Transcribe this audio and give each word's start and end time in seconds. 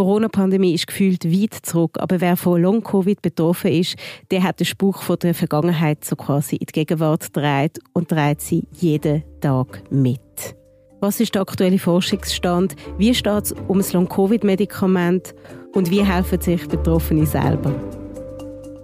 Corona-Pandemie 0.00 0.72
ist 0.72 0.86
gefühlt 0.86 1.26
weit 1.26 1.52
zurück, 1.60 1.98
aber 2.00 2.22
wer 2.22 2.34
von 2.38 2.62
Long-Covid 2.62 3.20
betroffen 3.20 3.70
ist, 3.70 3.96
der 4.30 4.42
hat 4.42 4.58
den 4.58 4.64
Spruch 4.64 5.02
von 5.02 5.18
der 5.18 5.34
Vergangenheit 5.34 6.06
so 6.06 6.16
quasi 6.16 6.56
in 6.56 6.64
die 6.64 6.72
Gegenwart 6.72 7.34
gedreht 7.34 7.78
und 7.92 8.10
dreht 8.10 8.40
sie 8.40 8.66
jeden 8.72 9.22
Tag 9.42 9.82
mit. 9.90 10.56
Was 11.00 11.20
ist 11.20 11.34
der 11.34 11.42
aktuelle 11.42 11.78
Forschungsstand? 11.78 12.76
Wie 12.96 13.14
steht 13.14 13.44
es 13.44 13.54
um 13.68 13.76
das 13.76 13.92
Long-Covid-Medikament? 13.92 15.34
Und 15.74 15.90
wie 15.90 16.02
helfen 16.02 16.40
sich 16.40 16.66
Betroffene 16.66 17.26
selber? 17.26 17.74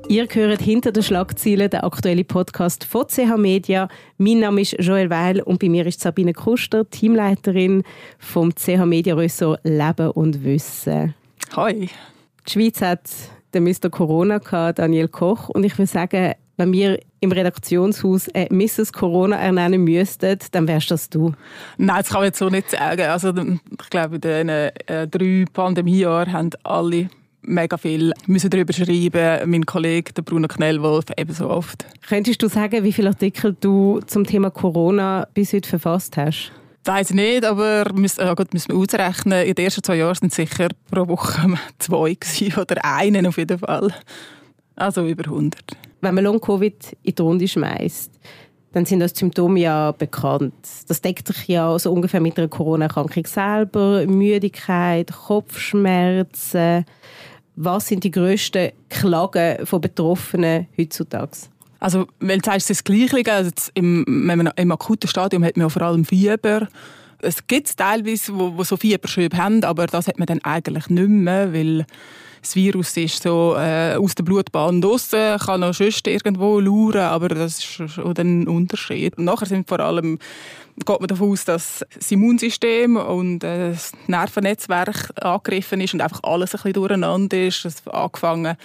Ihr 0.08 0.28
hört 0.30 0.62
hinter 0.62 0.92
den 0.92 1.02
Schlagzeilen 1.02 1.68
den 1.68 1.80
aktuellen 1.80 2.24
Podcast 2.24 2.84
von 2.84 3.08
CH 3.08 3.36
Media. 3.36 3.88
Mein 4.18 4.38
Name 4.38 4.60
ist 4.60 4.76
Joel 4.78 5.10
Weil 5.10 5.42
und 5.42 5.58
bei 5.58 5.68
mir 5.68 5.84
ist 5.84 6.00
Sabine 6.00 6.32
Kuster, 6.32 6.88
Teamleiterin 6.88 7.82
vom 8.18 8.54
CH 8.54 8.84
Media 8.86 9.16
Ressort 9.16 9.60
Leben 9.64 10.12
und 10.12 10.44
Wissen. 10.44 11.14
Hi. 11.56 11.90
Die 12.46 12.50
Schweiz 12.50 12.80
hat 12.80 13.00
den 13.52 13.64
Mr. 13.64 13.90
Corona 13.90 14.38
gehabt, 14.38 14.78
Daniel 14.78 15.08
Koch, 15.08 15.48
und 15.48 15.64
ich 15.64 15.76
würde 15.76 15.90
sagen, 15.90 16.34
wenn 16.56 16.72
wir 16.72 17.00
im 17.18 17.32
Redaktionshaus 17.32 18.28
äh, 18.28 18.46
Mrs. 18.48 18.92
Corona 18.92 19.36
ernennen 19.36 19.82
müssten, 19.82 20.38
dann 20.52 20.68
wärst 20.68 20.92
das 20.92 21.10
du. 21.10 21.32
Nein, 21.78 21.98
das 21.98 22.08
kann 22.10 22.20
man 22.20 22.26
jetzt 22.26 22.38
so 22.38 22.48
nicht 22.48 22.70
sagen. 22.70 23.02
Also, 23.02 23.32
ich 23.34 23.90
glaube, 23.90 24.14
in 24.16 24.20
den 24.20 24.48
äh, 24.48 25.08
drei 25.08 25.44
Pandemiejahren 25.52 26.32
haben 26.32 26.50
alle 26.62 27.08
mega 27.46 27.76
viel 27.76 28.12
müssen 28.26 28.50
darüber 28.50 28.72
schreiben. 28.72 29.50
Mein 29.50 29.64
Kollege, 29.64 30.12
der 30.12 30.22
Bruno 30.22 30.48
Knellwolf, 30.48 31.06
ebenso 31.16 31.48
oft. 31.48 31.86
Könntest 32.08 32.42
du 32.42 32.48
sagen, 32.48 32.84
wie 32.84 32.92
viele 32.92 33.08
Artikel 33.08 33.56
du 33.60 34.00
zum 34.06 34.24
Thema 34.24 34.50
Corona 34.50 35.26
bis 35.34 35.52
heute 35.52 35.68
verfasst 35.68 36.16
hast? 36.16 36.52
Weiß 36.84 37.10
ich 37.10 37.16
nicht, 37.16 37.44
aber 37.44 37.92
müssen, 37.94 38.20
ja 38.20 38.34
gut, 38.34 38.52
müssen 38.52 38.72
wir 38.72 38.76
ausrechnen. 38.76 39.44
In 39.44 39.54
den 39.54 39.64
ersten 39.64 39.82
zwei 39.82 39.96
Jahren 39.96 40.14
sind 40.14 40.32
sicher 40.32 40.68
pro 40.90 41.08
Woche 41.08 41.54
zwei 41.78 42.14
gewesen, 42.14 42.60
oder 42.60 42.84
einen 42.84 43.26
auf 43.26 43.38
jeden 43.38 43.58
Fall. 43.58 43.92
Also 44.76 45.04
über 45.06 45.24
100. 45.24 45.62
Wenn 46.00 46.14
man 46.14 46.24
Long-Covid 46.24 46.96
in 47.02 47.14
die 47.14 47.22
Runde 47.22 47.48
schmeißt, 47.48 48.12
dann 48.76 48.84
sind 48.84 49.00
das 49.00 49.12
Symptome 49.16 49.60
ja 49.60 49.92
bekannt. 49.92 50.54
Das 50.86 51.00
deckt 51.00 51.26
sich 51.28 51.48
ja 51.48 51.78
so 51.78 51.90
ungefähr 51.92 52.20
mit 52.20 52.38
einer 52.38 52.48
Corona-Erkrankung 52.48 53.24
selber. 53.24 54.06
Müdigkeit, 54.06 55.10
Kopfschmerzen, 55.10 56.84
was 57.56 57.88
sind 57.88 58.04
die 58.04 58.10
grössten 58.10 58.70
Klagen 58.88 59.66
von 59.66 59.80
Betroffenen 59.80 60.68
heutzutage? 60.78 61.32
Also, 61.80 62.06
weil 62.20 62.38
du 62.38 62.50
sagst, 62.50 62.70
das 62.70 62.84
Gleiche. 62.84 63.32
Also 63.32 63.50
im, 63.74 64.04
Im 64.56 64.72
akuten 64.72 65.08
Stadium 65.08 65.44
hat 65.44 65.56
man 65.56 65.66
ja 65.66 65.68
vor 65.68 65.82
allem 65.82 66.04
Fieber. 66.04 66.68
Es 67.20 67.46
gibt 67.46 67.76
teilweise, 67.76 68.38
wo, 68.38 68.56
wo 68.56 68.64
so 68.64 68.76
Fieberschübe 68.76 69.36
haben, 69.36 69.64
aber 69.64 69.86
das 69.86 70.06
hat 70.06 70.18
man 70.18 70.26
dann 70.26 70.44
eigentlich 70.44 70.88
nicht 70.88 71.08
mehr, 71.08 71.52
weil 71.52 71.86
das 72.42 72.56
Virus 72.56 72.96
ist 72.96 73.22
so 73.22 73.54
äh, 73.56 73.96
aus 73.96 74.14
der 74.14 74.24
Blutbahn 74.24 74.80
draussen, 74.80 75.38
kann 75.38 75.60
noch 75.60 75.74
sonst 75.74 76.06
irgendwo 76.06 76.60
lauern, 76.60 76.98
aber 76.98 77.28
das 77.28 77.58
ist 77.58 77.90
schon 77.92 78.16
ein 78.16 78.48
Unterschied. 78.48 79.16
Und 79.18 79.24
nachher 79.24 79.46
sind 79.46 79.68
vor 79.68 79.80
allem 79.80 80.18
geht 80.84 81.00
man 81.00 81.08
davon 81.08 81.30
aus, 81.30 81.44
dass 81.44 81.84
das 81.94 82.12
Immunsystem 82.12 82.96
und 82.96 83.42
äh, 83.42 83.70
das 83.70 83.92
Nervennetzwerk 84.08 85.10
angegriffen 85.20 85.80
ist 85.80 85.94
und 85.94 86.02
einfach 86.02 86.22
alles 86.22 86.54
ein 86.54 86.58
bisschen 86.58 86.72
durcheinander 86.74 87.46
ist. 87.46 87.64
Das 87.64 87.86
angefangen 87.88 88.56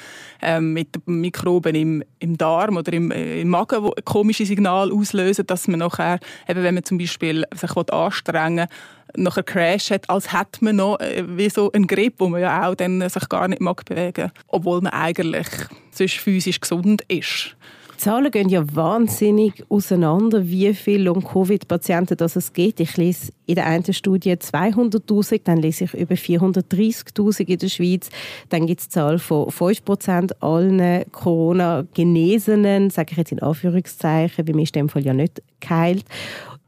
ähm, 0.41 0.73
mit 0.73 1.07
Mikroben 1.07 1.73
im, 1.75 2.03
im 2.19 2.37
Darm 2.37 2.75
oder 2.77 2.91
im, 2.91 3.11
im 3.11 3.47
Magen, 3.47 3.91
die 3.97 4.01
komische 4.01 4.45
Signale 4.45 4.93
auslösen, 4.93 5.47
dass 5.47 5.67
man 5.69 5.79
nachher, 5.79 6.19
eben 6.49 6.63
wenn 6.63 6.73
man 6.73 6.83
zum 6.83 6.97
Beispiel 6.97 7.45
sich 7.55 7.71
anstrengen 7.75 8.67
will, 8.67 8.75
nachher 9.15 9.43
Crash 9.43 9.91
hat, 9.91 10.09
als 10.09 10.33
hätte 10.33 10.63
man 10.63 10.77
noch 10.77 10.99
äh, 10.99 11.23
wie 11.27 11.49
so 11.49 11.71
einen 11.71 11.87
Grip, 11.87 12.15
wo 12.17 12.27
man 12.27 12.41
ja 12.41 12.67
auch 12.67 12.75
dann 12.75 13.07
sich 13.09 13.29
gar 13.29 13.47
nicht 13.47 13.61
mag 13.61 13.85
bewegen 13.85 14.31
obwohl 14.47 14.81
man 14.81 14.93
eigentlich 14.93 15.47
sonst 15.91 16.17
physisch 16.17 16.59
gesund 16.59 17.03
ist. 17.07 17.55
Die 17.93 18.05
Zahlen 18.05 18.31
gehen 18.31 18.49
ja 18.49 18.63
wahnsinnig 18.73 19.63
auseinander, 19.69 20.49
wie 20.49 20.73
viele 20.73 21.03
Long-Covid-Patienten 21.03 22.17
es 22.19 22.51
gibt. 22.51 22.79
Ich 22.79 22.97
lese 22.97 23.31
in 23.45 23.55
der 23.55 23.67
einen 23.67 23.93
Studie 23.93 24.31
200'000, 24.31 25.41
dann 25.43 25.59
lese 25.59 25.83
ich 25.83 25.93
über 25.93 26.15
430'000 26.15 27.41
in 27.41 27.59
der 27.59 27.69
Schweiz. 27.69 28.09
Dann 28.49 28.65
gibt 28.65 28.81
es 28.81 28.87
die 28.87 28.93
Zahl 28.93 29.19
von 29.19 29.49
5% 29.49 30.31
allen 30.39 31.11
Corona-Genesenen, 31.11 32.89
sage 32.89 33.11
ich 33.11 33.17
jetzt 33.17 33.33
in 33.33 33.43
Anführungszeichen, 33.43 34.47
weil 34.47 34.55
mir 34.55 34.63
ist 34.63 34.75
in 34.75 34.87
dem 34.87 34.89
Fall 34.89 35.05
ja 35.05 35.13
nicht 35.13 35.43
geheilt. 35.59 36.05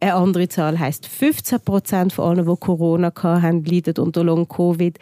Eine 0.03 0.15
andere 0.15 0.49
Zahl 0.49 0.79
heisst 0.79 1.07
15% 1.07 2.11
von 2.11 2.25
allen, 2.37 2.45
die 2.45 2.55
Corona 2.59 3.13
hatten, 3.15 3.63
leiden 3.63 3.97
unter 3.99 4.25
Long-Covid. 4.25 4.99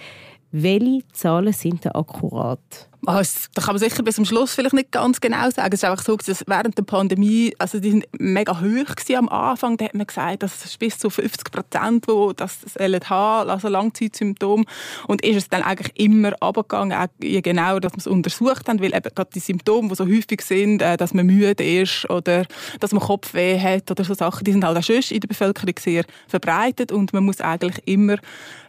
Welche 0.52 1.02
Zahlen 1.12 1.54
sind 1.54 1.88
da 1.88 1.94
akkurat? 1.96 2.88
Also, 3.06 3.48
da 3.56 3.64
kann 3.64 3.74
man 3.74 3.80
sicher 3.80 4.04
bis 4.04 4.16
zum 4.16 4.26
Schluss 4.26 4.54
vielleicht 4.54 4.76
nicht 4.76 4.92
ganz 4.92 5.20
genau 5.20 5.50
sagen. 5.50 5.74
Es 5.74 5.82
ist 5.82 5.90
einfach 5.90 6.04
so, 6.04 6.16
dass 6.18 6.44
während 6.46 6.78
der 6.78 6.84
Pandemie, 6.84 7.52
also 7.58 7.80
die 7.80 7.92
sind 7.92 8.06
mega 8.20 8.62
hoch 8.62 9.16
am 9.18 9.28
Anfang. 9.28 9.78
Da 9.78 9.86
hat 9.86 9.96
man 9.96 10.06
gesagt, 10.06 10.44
dass 10.44 10.64
es 10.64 10.78
bis 10.78 11.00
zu 11.00 11.10
50 11.10 11.52
Prozent, 11.52 12.08
wo 12.08 12.32
das 12.32 12.60
LH, 12.78 13.44
also 13.44 13.70
Langzeitsymptom, 13.70 14.66
und 15.08 15.26
ist 15.26 15.36
es 15.36 15.50
dann 15.50 15.64
eigentlich 15.64 16.00
immer 16.00 16.34
abgegangen, 16.42 16.96
je 17.22 17.42
genauer, 17.42 17.82
dass 17.82 17.94
man 17.94 18.00
es 18.00 18.08
untersucht 18.08 18.70
haben, 18.70 18.80
weil 18.80 18.94
eben 18.96 19.16
gerade 19.16 19.30
die 19.34 19.40
Symptome, 19.40 19.90
die 19.90 19.96
so 19.96 20.06
häufig 20.06 20.42
sind, 20.42 20.84
äh, 20.84 20.96
dass 20.96 21.16
man 21.16 21.26
müde 21.26 21.64
ist 21.64 22.08
oder 22.10 22.46
dass 22.80 22.92
man 22.92 23.02
Kopfweh 23.02 23.60
hat 23.60 23.90
oder 23.90 24.04
so 24.04 24.14
Sachen, 24.14 24.44
die 24.44 24.52
sind 24.52 24.64
halt 24.64 24.78
auch 24.78 24.84
schon 24.84 25.02
in 25.10 25.20
der 25.22 25.28
Bevölkerung 25.28 25.76
sehr 25.80 26.06
verbreitet 26.28 26.92
und 26.92 27.14
man 27.14 27.26
muss 27.26 27.42
eigentlich 27.42 27.82
immer 27.88 28.18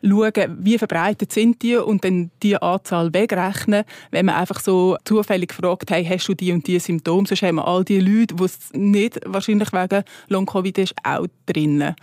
schauen, 0.02 0.58
wie 0.60 0.78
verbreitet 0.78 1.32
sind 1.32 1.62
die 1.62 1.76
und 1.76 2.04
dann 2.04 2.30
die 2.42 2.56
Anzahl 2.56 3.12
wegrechnen, 3.12 3.84
wenn 4.10 4.21
man 4.26 4.36
einfach 4.36 4.60
so 4.60 4.96
zufällig 5.04 5.52
fragt, 5.52 5.90
hey, 5.90 6.04
hast 6.04 6.28
du 6.28 6.34
die 6.34 6.52
und 6.52 6.66
die 6.66 6.78
Symptome, 6.78 7.26
sonst 7.26 7.42
haben 7.42 7.56
wir 7.56 7.66
all 7.66 7.84
die 7.84 8.00
Leute, 8.00 8.34
die 8.34 8.44
es 8.44 8.58
nicht 8.72 9.20
wahrscheinlich 9.26 9.72
wegen 9.72 10.04
Long-Covid 10.28 10.78
ist, 10.78 10.94
auch 11.04 11.26
drinnen. 11.46 11.94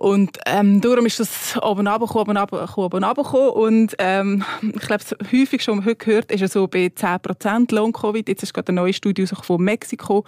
Und 0.00 0.38
ähm, 0.46 0.80
darum 0.80 1.04
ist 1.04 1.20
das 1.20 1.58
oben 1.60 1.86
runtergekommen, 1.86 2.38
oben 2.38 2.38
runtergekommen, 2.38 2.86
oben 2.86 3.04
runtergekommen. 3.04 3.50
Und 3.50 3.94
ähm, 3.98 4.44
ich 4.62 4.80
glaube, 4.80 5.04
häufig 5.30 5.62
schon 5.62 5.84
heute 5.84 5.96
gehört, 5.96 6.32
ist 6.32 6.40
es 6.40 6.54
so 6.54 6.66
bei 6.66 6.86
10% 6.86 7.74
Long-Covid. 7.74 8.26
Jetzt 8.26 8.42
ist 8.42 8.54
gerade 8.54 8.68
eine 8.68 8.80
neue 8.80 8.94
Studie 8.94 9.26
von 9.26 9.62
Mexiko, 9.62 10.24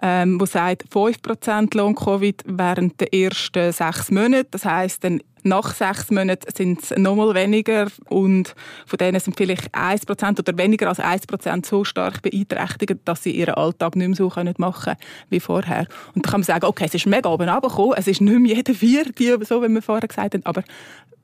ähm, 0.00 0.40
wo 0.40 0.46
sagt 0.46 0.84
5% 0.90 1.76
Long-Covid 1.76 2.42
während 2.46 3.00
der 3.02 3.12
ersten 3.12 3.70
sechs 3.70 4.10
Monate. 4.10 4.48
Das 4.50 4.64
heisst, 4.64 5.04
dann 5.04 5.20
nach 5.42 5.74
sechs 5.74 6.10
Monaten 6.10 6.52
sind 6.54 6.82
es 6.82 6.90
nochmal 6.96 7.34
weniger 7.34 7.88
und 8.08 8.54
von 8.86 8.96
denen 8.98 9.20
sind 9.20 9.36
vielleicht 9.36 9.74
1% 9.74 10.38
oder 10.38 10.58
weniger 10.58 10.88
als 10.88 11.00
1% 11.00 11.66
so 11.66 11.84
stark 11.84 12.22
beeinträchtigt, 12.22 13.00
dass 13.04 13.22
sie 13.22 13.32
ihren 13.32 13.54
Alltag 13.54 13.96
nicht 13.96 14.08
mehr 14.08 14.16
so 14.16 14.32
machen 14.58 14.82
können 14.84 14.96
wie 15.30 15.40
vorher. 15.40 15.86
Und 16.14 16.26
da 16.26 16.30
kann 16.30 16.40
man 16.40 16.44
sagen, 16.44 16.66
okay, 16.66 16.84
es 16.86 16.94
ist 16.94 17.06
mega 17.06 17.28
oben 17.28 17.48
runtergekommen, 17.48 17.94
es 17.96 18.06
ist 18.06 18.20
nicht 18.20 18.38
mehr 18.38 18.56
jeder 18.56 18.74
vierte, 18.74 19.44
so 19.44 19.62
wie 19.62 19.68
wir 19.68 19.82
vorher 19.82 20.08
gesagt 20.08 20.34
haben, 20.34 20.46
aber 20.46 20.62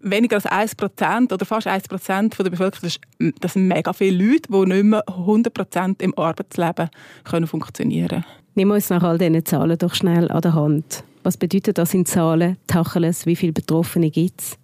weniger 0.01 0.37
als 0.37 0.47
1% 0.47 1.33
oder 1.33 1.45
fast 1.45 1.67
1% 1.67 2.35
von 2.35 2.45
der 2.45 2.51
Bevölkerung, 2.51 2.83
das, 2.83 2.97
ist, 2.97 3.01
das 3.41 3.53
sind 3.55 3.69
mega 3.69 3.93
viele 3.93 4.25
Leute, 4.25 4.49
die 4.51 4.73
nicht 4.73 4.85
mehr 4.85 5.05
100% 5.07 6.03
im 6.03 6.17
Arbeitsleben 6.19 6.89
können 7.25 7.47
funktionieren 7.47 8.09
können. 8.09 8.25
Nehmen 8.55 8.71
wir 8.73 8.75
uns 8.77 8.91
nach 8.91 9.03
all 9.03 9.19
diesen 9.19 9.45
Zahlen 9.45 9.79
doch 9.79 9.95
schnell 9.95 10.31
an 10.31 10.41
der 10.41 10.55
Hand. 10.55 11.05
Was 11.29 11.37
bedeutet 11.37 11.77
das 11.77 11.93
in 11.93 12.07
Zahlen? 12.07 12.57
Tacheles, 12.69 13.27
wie 13.27 13.37
viele 13.37 13.53
Betroffene 13.53 14.11
gibt 14.11 14.41
es? 14.41 14.57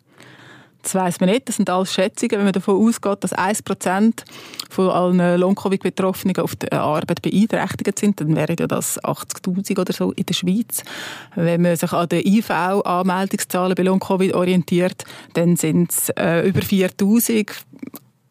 Das 0.80 0.94
weiss 0.94 1.20
man 1.20 1.28
nicht. 1.28 1.47
Das 1.47 1.56
sind 1.56 1.69
alles 1.69 1.92
Schätzungen. 1.92 2.38
Wenn 2.38 2.44
man 2.44 2.54
davon 2.54 2.88
ausgeht, 2.88 3.22
dass 3.22 3.36
1% 3.36 4.12
von 4.70 4.88
allen 4.88 5.41
Long-Covid-Betroffenen 5.41 6.38
auf 6.38 6.56
der 6.56 6.80
Arbeit 6.80 7.20
beeinträchtigt 7.20 7.98
sind, 7.98 8.19
dann 8.19 8.34
wären 8.34 8.56
ja 8.58 8.66
das 8.66 8.98
80'000 9.04 9.78
oder 9.78 9.92
so 9.92 10.12
in 10.12 10.25
der 10.25 10.32
Schweiz. 10.32 10.82
Wenn 11.34 11.60
man 11.60 11.76
sich 11.76 11.92
an 11.92 12.08
den 12.08 12.26
IV-Anmeldungszahlen 12.26 13.75
bei 13.75 13.82
Long-Covid 13.82 14.32
orientiert, 14.32 15.04
dann 15.34 15.56
sind 15.56 15.92
es 15.92 16.08
äh, 16.16 16.48
über 16.48 16.60
4'000. 16.60 17.46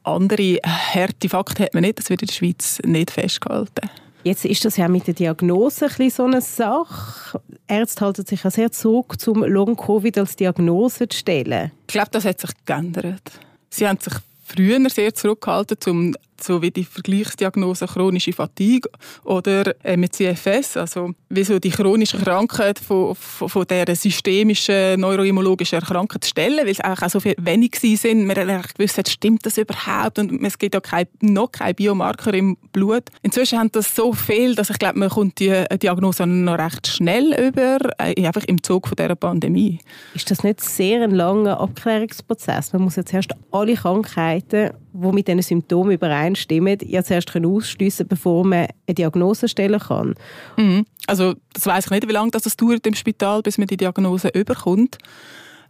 Andere 0.06 0.58
harte 0.66 1.30
Fakten 1.30 1.66
hat 1.66 1.76
man 1.76 1.84
nicht. 1.84 2.00
Das 2.00 2.10
wird 2.10 2.24
in 2.24 2.28
der 2.30 2.34
Schweiz 2.34 2.82
nicht 2.84 3.12
festgehalten. 3.12 3.92
Jetzt 4.24 4.46
ist 4.46 4.64
das 4.64 4.78
ja 4.78 4.88
mit 4.88 5.06
der 5.06 5.14
Diagnose 5.14 5.90
ein 6.00 6.10
so 6.10 6.24
eine 6.24 6.40
Sache. 6.40 7.42
Ärzte 7.68 8.06
halten 8.06 8.26
sich 8.26 8.42
ja 8.42 8.52
sehr 8.52 8.72
zurück, 8.72 9.16
um 9.28 9.44
Long-Covid 9.44 10.18
als 10.18 10.38
Diagnose 10.38 11.10
zu 11.10 11.18
stellen. 11.18 11.72
Ich 11.82 11.88
glaube, 11.88 12.10
das 12.12 12.24
hat 12.24 12.40
sich 12.40 12.52
geändert. 12.66 13.32
Sie 13.70 13.86
haben 13.86 14.00
sich 14.00 14.14
früher 14.46 14.90
sehr 14.90 15.14
zurückgehalten, 15.14 15.78
um 15.88 16.16
so 16.44 16.62
wie 16.62 16.72
die 16.72 16.84
Vergleichsdiagnose 16.84 17.88
chronische 17.88 18.34
Fatigue 18.34 18.90
oder 19.24 19.74
MCFS, 19.84 20.78
also 20.78 21.12
wie 21.30 21.44
so 21.44 21.60
die 21.60 21.70
chronische 21.70 22.18
Krankheit 22.18 22.80
von, 22.80 23.16
von, 23.16 23.50
von 23.50 23.66
dieser 23.66 23.96
systemischen 23.96 25.00
neuroimmunologischen 25.00 25.80
Erkrankung 25.80 26.22
zu 26.22 26.30
stellen, 26.30 26.60
weil 26.60 26.70
es 26.70 26.82
auch 26.82 27.10
so 27.10 27.20
viel 27.20 27.36
wenig 27.40 27.76
sind. 27.80 28.28
Wir 28.28 28.36
haben 28.36 28.64
gewusst, 28.76 29.10
stimmt 29.10 29.46
das 29.46 29.58
überhaupt 29.58 30.20
und 30.20 30.44
es 30.44 30.58
gibt 30.58 30.76
ja 30.76 30.82
kein, 30.82 31.08
noch 31.22 31.52
keine 31.52 31.74
Biomarker 31.74 32.34
im 32.34 32.58
Blut. 32.72 33.04
Inzwischen 33.22 33.60
haben 33.60 33.72
das 33.72 33.96
so 33.96 34.14
viel, 34.14 34.56
dass 34.56 34.70
ich 34.70 34.80
glaube, 34.80 35.00
man 35.00 35.10
kommt 35.10 35.40
die 35.40 35.64
Diagnose 35.82 36.26
noch 36.26 36.58
recht 36.58 36.88
schnell 36.88 37.34
über, 37.48 37.78
äh, 37.98 38.26
einfach 38.26 38.44
im 38.46 38.62
Zug 38.62 38.88
von 38.88 38.96
dieser 38.96 39.16
Pandemie. 39.16 39.80
Ist 40.14 40.30
das 40.30 40.44
nicht 40.44 40.62
sehr 40.62 41.04
ein 41.04 41.12
langer 41.12 41.60
Abklärungsprozess? 41.60 42.74
Man 42.74 42.84
muss 42.84 42.96
jetzt 42.96 43.14
erst 43.14 43.32
alle 43.52 43.76
Krankheiten, 43.76 44.72
die 44.94 45.12
mit 45.12 45.28
diesen 45.28 45.42
Symptomen 45.42 45.98
übereinstimmen, 46.34 46.80
ja 46.86 47.04
zuerst 47.04 47.36
ausschliessen, 47.36 48.08
bevor 48.08 48.46
man 48.46 48.68
eine 48.88 48.96
Diagnose 48.96 49.48
stellen 49.48 49.80
kann. 49.80 50.16
Mhm. 50.58 50.86
Also 51.08 51.36
das 51.54 51.66
weiß 51.66 51.86
ich 51.86 51.92
nicht, 51.92 52.08
wie 52.08 52.14
lange 52.14 52.32
das 52.32 52.44
dauert 52.56 52.86
im 52.86 52.96
Spital, 52.96 53.42
bis 53.42 53.58
man 53.58 53.68
die 53.68 53.78
Diagnose 53.78 54.30
überkommt. 54.30 54.98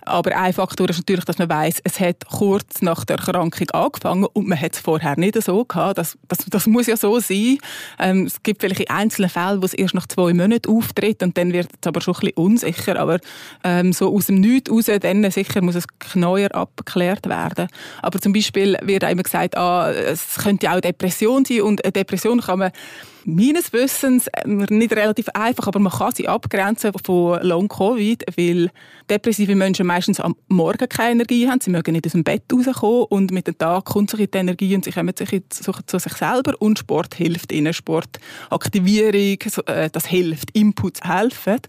Aber 0.05 0.35
ein 0.35 0.53
Faktor 0.53 0.89
ist 0.89 0.97
natürlich, 0.97 1.25
dass 1.25 1.37
man 1.37 1.49
weiß, 1.49 1.81
es 1.83 1.99
hat 1.99 2.25
kurz 2.27 2.81
nach 2.81 3.05
der 3.05 3.17
Erkrankung 3.17 3.69
angefangen 3.71 4.25
und 4.25 4.47
man 4.47 4.59
hat 4.59 4.73
es 4.73 4.79
vorher 4.79 5.17
nicht 5.17 5.41
so 5.41 5.65
gehabt. 5.65 5.97
Das, 5.97 6.17
das, 6.27 6.39
das 6.49 6.67
muss 6.67 6.87
ja 6.87 6.97
so 6.97 7.19
sein. 7.19 7.57
Ähm, 7.99 8.25
es 8.25 8.41
gibt 8.43 8.61
vielleicht 8.61 8.89
einzelne 8.89 9.29
Fälle, 9.29 9.61
wo 9.61 9.65
es 9.65 9.73
erst 9.73 9.93
nach 9.93 10.07
zwei 10.07 10.33
Monaten 10.33 10.69
auftritt 10.69 11.23
und 11.23 11.37
dann 11.37 11.53
wird 11.53 11.69
es 11.81 11.87
aber 11.87 12.01
schon 12.01 12.15
ein 12.15 12.19
bisschen 12.19 12.37
unsicher. 12.37 12.99
Aber 12.99 13.19
ähm, 13.63 13.93
so 13.93 14.13
aus 14.13 14.27
dem 14.27 14.39
Nichts 14.39 14.71
raus, 14.71 14.85
dann 15.01 15.29
sicher 15.31 15.61
muss 15.61 15.75
es 15.75 15.85
genauer 16.11 16.53
abgeklärt 16.53 17.27
werden. 17.27 17.67
Aber 18.01 18.19
zum 18.19 18.33
Beispiel 18.33 18.77
wird 18.81 19.03
immer 19.03 19.23
gesagt, 19.23 19.57
ah, 19.57 19.91
es 19.91 20.35
könnte 20.35 20.71
auch 20.71 20.81
Depression 20.81 21.45
sein 21.45 21.61
und 21.61 21.83
eine 21.83 21.91
Depression 21.91 22.41
kann 22.41 22.59
man 22.59 22.71
meines 23.25 23.73
Wissens 23.73 24.27
äh, 24.27 24.47
nicht 24.47 24.93
relativ 24.93 25.29
einfach, 25.29 25.67
aber 25.67 25.79
man 25.79 25.91
kann 25.91 26.13
sie 26.13 26.27
abgrenzen 26.27 26.91
von 27.03 27.41
Long-Covid, 27.41 28.23
weil 28.37 28.69
depressive 29.09 29.55
Menschen 29.55 29.87
meistens 29.87 30.19
am 30.19 30.35
Morgen 30.47 30.87
keine 30.89 31.11
Energie 31.11 31.47
haben, 31.47 31.61
sie 31.61 31.69
mögen 31.69 31.93
nicht 31.93 32.05
aus 32.05 32.13
dem 32.13 32.23
Bett 32.23 32.43
rauskommen 32.51 33.05
und 33.09 33.31
mit 33.31 33.47
dem 33.47 33.57
Tag 33.57 33.85
kommt 33.85 34.09
sich 34.09 34.29
die 34.29 34.37
Energie 34.37 34.75
und 34.75 34.85
sie 34.85 34.91
kommen 34.91 35.13
sich 35.15 35.41
zu, 35.49 35.71
sich 35.99 36.13
selber 36.13 36.53
und 36.59 36.79
Sport 36.79 37.15
hilft 37.15 37.51
ihnen, 37.51 37.73
Sport, 37.73 38.19
Aktivierung, 38.49 39.37
äh, 39.67 39.89
das 39.89 40.05
hilft, 40.05 40.51
Inputs 40.51 41.01
helfen. 41.03 41.59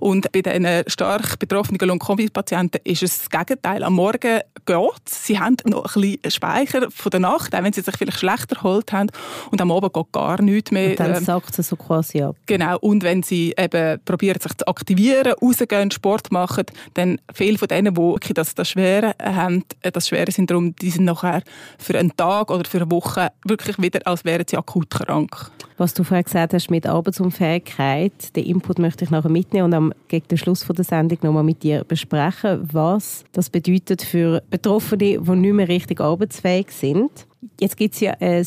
Und 0.00 0.30
bei 0.32 0.42
den 0.42 0.66
stark 0.86 1.38
betroffenen 1.38 1.80
Long-Covid-Patienten 1.80 2.80
ist 2.84 3.02
es 3.02 3.18
das 3.18 3.30
Gegenteil. 3.30 3.82
Am 3.82 3.94
Morgen 3.94 4.40
geht 4.64 5.08
sie 5.08 5.38
haben 5.38 5.56
noch 5.64 5.96
ein 5.96 6.00
bisschen 6.00 6.30
Speicher 6.30 6.90
von 6.90 7.10
der 7.10 7.20
Nacht, 7.20 7.54
auch 7.54 7.62
wenn 7.62 7.72
sie 7.72 7.80
sich 7.80 7.96
vielleicht 7.96 8.18
schlechter 8.18 8.56
erholt 8.56 8.92
haben. 8.92 9.10
Und 9.50 9.60
am 9.60 9.70
Abend 9.70 9.92
geht 9.92 10.12
gar 10.12 10.42
nichts 10.42 10.70
mehr 10.70 10.95
dann 10.96 11.14
ähm, 11.14 11.24
sagt 11.24 11.54
sie 11.54 11.62
so 11.62 11.76
quasi 11.76 12.22
ab. 12.22 12.36
Genau, 12.46 12.78
und 12.78 13.02
wenn 13.02 13.22
sie 13.22 13.54
eben 13.56 14.00
probieren, 14.04 14.40
sich 14.40 14.56
zu 14.56 14.66
aktivieren, 14.66 15.34
rausgehen, 15.40 15.90
Sport 15.90 16.32
machen, 16.32 16.64
dann 16.94 17.20
viele 17.32 17.58
von 17.58 17.68
denen, 17.68 17.94
die 17.94 18.34
das, 18.34 18.54
das 18.54 18.68
Schwere 18.68 19.14
haben, 19.22 19.64
äh, 19.82 19.92
das 19.92 20.08
schwere 20.08 20.30
Syndrom, 20.30 20.74
die 20.76 20.90
sind 20.90 21.04
nachher 21.04 21.42
für 21.78 21.98
einen 21.98 22.16
Tag 22.16 22.50
oder 22.50 22.68
für 22.68 22.78
eine 22.78 22.90
Woche 22.90 23.30
wirklich 23.44 23.78
wieder, 23.78 24.00
als 24.04 24.24
wären 24.24 24.44
sie 24.48 24.56
akut 24.56 24.90
krank. 24.90 25.50
Was 25.78 25.92
du 25.92 26.04
vorher 26.04 26.24
gesagt 26.24 26.54
hast 26.54 26.70
mit 26.70 26.86
Arbeitsunfähigkeit, 26.86 28.34
den 28.34 28.44
Input 28.46 28.78
möchte 28.78 29.04
ich 29.04 29.10
nachher 29.10 29.28
mitnehmen 29.30 29.66
und 29.66 29.74
am, 29.74 29.92
gegen 30.08 30.26
den 30.28 30.38
Schluss 30.38 30.66
der 30.66 30.84
Sendung 30.84 31.18
nochmal 31.22 31.42
mit 31.42 31.62
dir 31.62 31.84
besprechen, 31.84 32.66
was 32.72 33.24
das 33.32 33.50
bedeutet 33.50 34.02
für 34.02 34.42
Betroffene, 34.48 35.18
die 35.20 35.30
nicht 35.30 35.52
mehr 35.52 35.68
richtig 35.68 36.00
arbeitsfähig 36.00 36.70
sind. 36.70 37.26
Jetzt 37.60 37.76
gibt 37.76 37.94
es 37.94 38.00
ja 38.00 38.14
ein 38.20 38.46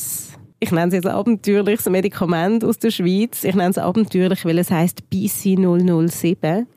ich 0.59 0.71
nenne 0.71 0.87
es 0.87 0.93
jetzt 0.93 1.07
abenteuerliches 1.07 1.89
Medikament 1.89 2.65
aus 2.65 2.79
der 2.79 2.91
Schweiz. 2.91 3.43
Ich 3.43 3.55
nenne 3.55 3.69
es 3.69 3.77
abenteuerlich, 3.77 4.43
weil 4.45 4.57
es 4.57 4.71
heißt 4.71 5.09
BC 5.09 5.57
007. 5.57 6.67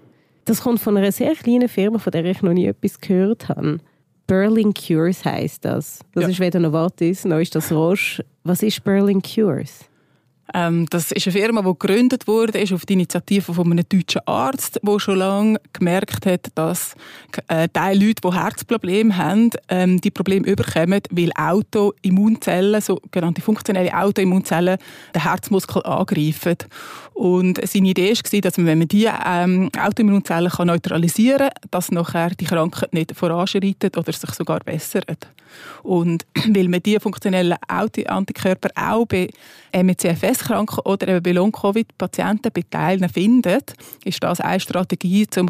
Das 0.44 0.62
kommt 0.62 0.80
von 0.80 0.96
einer 0.96 1.12
sehr 1.12 1.34
kleinen 1.34 1.68
Firma, 1.68 1.98
von 1.98 2.10
der 2.10 2.24
ich 2.24 2.42
noch 2.42 2.52
nie 2.52 2.66
etwas 2.66 3.00
gehört 3.00 3.48
habe. 3.48 3.78
Berlin 4.26 4.72
Cures 4.72 5.24
heißt 5.24 5.64
das. 5.64 6.00
Das 6.14 6.22
ja. 6.22 6.28
ist 6.28 6.40
weder 6.40 6.60
Novartis 6.60 7.24
noch 7.24 7.38
ist 7.38 7.54
das 7.54 7.72
Roche. 7.72 8.24
Was 8.44 8.62
ist 8.62 8.82
Berlin 8.84 9.20
Cures? 9.20 9.84
Ähm, 10.54 10.86
das 10.90 11.12
ist 11.12 11.26
eine 11.26 11.32
Firma, 11.32 11.62
die 11.62 11.68
gegründet 11.78 12.26
wurde, 12.26 12.58
ist 12.58 12.72
auf 12.72 12.84
die 12.84 12.94
Initiative 12.94 13.54
von 13.54 13.70
einem 13.70 13.84
deutschen 13.88 14.20
Arzt, 14.26 14.80
der 14.82 15.00
schon 15.00 15.18
lange 15.18 15.60
gemerkt 15.72 16.26
hat, 16.26 16.48
dass 16.54 16.94
äh, 17.48 17.68
die 17.74 17.98
Leute, 17.98 18.20
die 18.22 18.32
Herzprobleme 18.32 19.16
haben, 19.16 19.50
ähm, 19.68 20.00
die 20.00 20.10
Probleme 20.10 20.46
überkommen, 20.46 21.00
weil 21.10 21.30
Autoimmunzellen, 21.36 22.80
sogenannte 22.80 23.40
funktionelle 23.40 23.96
Autoimmunzellen, 23.96 24.78
den 25.14 25.22
Herzmuskel 25.22 25.82
angreifen. 25.84 26.56
Und 27.14 27.60
seine 27.66 27.88
Idee 27.88 28.12
war, 28.12 28.40
dass 28.40 28.56
man, 28.56 28.66
wenn 28.66 28.78
man 28.78 28.88
diese 28.88 29.12
ähm, 29.24 29.70
Autoimmunzellen 29.78 30.50
neutralisieren 30.64 31.48
kann, 31.48 31.70
dass 31.70 31.90
nachher 31.90 32.30
die 32.30 32.44
Krankheit 32.44 32.92
nicht 32.92 33.14
voranschreitet 33.14 33.96
oder 33.96 34.12
sich 34.12 34.30
sogar 34.30 34.60
bessert. 34.60 35.28
Und 35.82 36.26
weil 36.48 36.68
man 36.68 36.82
diese 36.82 37.00
funktionellen 37.00 37.56
Antikörper 37.68 38.70
auch 38.74 39.06
bei 39.06 39.28
MECFS-Kranken 39.72 40.80
oder 40.84 41.08
eben 41.08 41.22
bei 41.22 41.32
Long-Covid-Patienten 41.32 42.50
bei 42.52 42.64
Teilen 42.68 43.08
findet, 43.08 43.74
ist 44.04 44.22
das 44.22 44.40
eine 44.40 44.60
Strategie, 44.60 45.26
um 45.38 45.48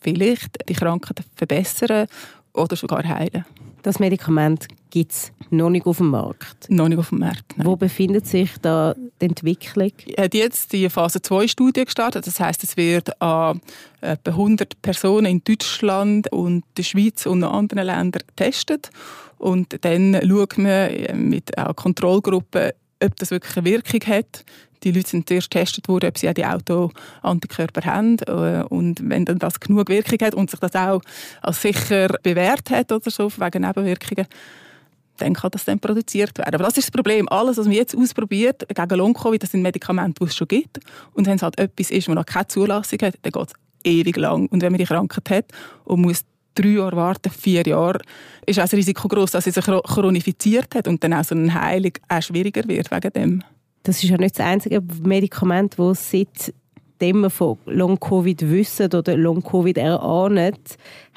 vielleicht 0.00 0.68
die 0.68 0.74
Krankheit 0.74 1.24
verbessern 1.34 2.06
oder 2.52 2.76
sogar 2.76 3.04
heilen. 3.04 3.44
Das 3.82 3.98
Medikament 3.98 4.66
gibt 4.90 5.12
es 5.12 5.32
noch 5.50 5.70
nicht 5.70 5.86
auf 5.86 5.98
dem 5.98 6.10
Markt. 6.10 6.68
Noch 6.68 6.88
nicht 6.88 6.98
auf 6.98 7.10
dem 7.10 7.20
Markt. 7.20 7.56
Nein. 7.56 7.66
Wo 7.66 7.76
befindet 7.76 8.26
sich 8.26 8.50
da 8.60 8.94
die 9.20 9.26
Entwicklung? 9.26 9.92
Hat 10.16 10.34
jetzt 10.34 10.72
die 10.72 10.88
Phase 10.88 11.22
2 11.22 11.48
Studie 11.48 11.84
gestartet. 11.84 12.26
Das 12.26 12.40
heißt, 12.40 12.62
es 12.64 12.76
wird 12.76 13.20
an 13.20 13.60
etwa 14.00 14.30
100 14.30 14.80
Personen 14.82 15.26
in 15.26 15.42
Deutschland 15.44 16.30
und 16.32 16.64
der 16.76 16.82
Schweiz 16.82 17.26
und 17.26 17.44
anderen 17.44 17.86
Ländern 17.86 18.22
getestet. 18.26 18.90
Und 19.38 19.84
dann 19.84 20.18
schaut 20.26 20.58
man 20.58 20.90
mit 21.28 21.56
einer 21.56 21.74
Kontrollgruppe, 21.74 22.74
ob 23.02 23.16
das 23.16 23.30
wirklich 23.30 23.56
eine 23.56 23.66
Wirkung 23.66 24.00
hat. 24.06 24.44
Die 24.84 24.92
Leute 24.92 25.08
sind 25.08 25.28
zuerst 25.28 25.50
getestet 25.50 25.88
worden, 25.88 26.08
ob 26.08 26.18
sie 26.18 26.28
auch 26.28 26.34
die 26.34 26.44
Autoantikörper 26.44 27.84
haben. 27.84 28.18
Äh, 28.20 28.64
und 28.68 29.00
wenn 29.08 29.24
dann 29.24 29.38
das 29.38 29.58
genug 29.58 29.88
Wirkung 29.88 30.18
hat 30.20 30.34
und 30.34 30.50
sich 30.50 30.60
das 30.60 30.74
auch 30.74 31.02
als 31.42 31.62
sicher 31.62 32.08
bewährt 32.22 32.70
hat 32.70 32.92
oder 32.92 33.10
so, 33.10 33.30
wegen 33.30 33.62
Nebenwirkungen, 33.62 34.26
dann 35.18 35.34
kann 35.34 35.50
das 35.50 35.64
dann 35.64 35.78
produziert 35.78 36.38
werden. 36.38 36.54
Aber 36.54 36.64
das 36.64 36.78
ist 36.78 36.88
das 36.88 36.90
Problem. 36.90 37.28
Alles, 37.28 37.56
was 37.58 37.66
man 37.66 37.74
jetzt 37.74 37.96
ausprobiert 37.96 38.66
gegen 38.68 38.98
Long-Covid, 38.98 39.42
das 39.42 39.50
sind 39.50 39.62
Medikamente, 39.62 40.24
die 40.24 40.28
es 40.28 40.36
schon 40.36 40.48
gibt. 40.48 40.80
Und 41.12 41.26
wenn 41.26 41.36
es 41.36 41.42
halt 41.42 41.58
etwas 41.58 41.90
ist, 41.90 42.08
das 42.08 42.14
noch 42.14 42.26
keine 42.26 42.46
Zulassung 42.48 42.98
hat, 43.02 43.14
dann 43.22 43.32
geht 43.32 43.48
es 43.48 43.54
ewig 43.84 44.16
lang. 44.16 44.46
Und 44.48 44.62
wenn 44.62 44.72
man 44.72 44.78
die 44.78 44.86
Krankheit 44.86 45.30
hat 45.30 45.44
und 45.84 46.02
muss 46.02 46.24
drei 46.54 46.68
Jahre 46.68 46.96
warten, 46.96 47.30
vier 47.30 47.66
Jahre, 47.66 48.00
ist 48.46 48.58
auch 48.58 48.64
das 48.64 48.74
Risiko 48.74 49.08
groß, 49.08 49.32
dass 49.32 49.44
sie 49.44 49.50
sich 49.50 49.64
chronifiziert 49.64 50.74
hat 50.74 50.88
und 50.88 51.02
dann 51.04 51.14
auch 51.14 51.24
so 51.24 51.34
eine 51.34 51.52
Heilung 51.52 51.92
auch 52.08 52.22
schwieriger 52.22 52.66
wird 52.66 52.90
wegen 52.90 53.12
dem. 53.12 53.44
Das 53.84 54.02
ist 54.02 54.10
ja 54.10 54.16
nicht 54.18 54.38
das 54.38 54.44
einzige 54.44 54.82
Medikament, 55.02 55.78
das 55.78 56.10
seit 56.10 56.52
dem 57.00 57.20
wir 57.20 57.30
von 57.30 57.58
Long-Covid 57.66 58.50
wissen 58.50 58.92
oder 58.92 59.16
Long-Covid 59.16 59.78
erahnen, 59.78 60.54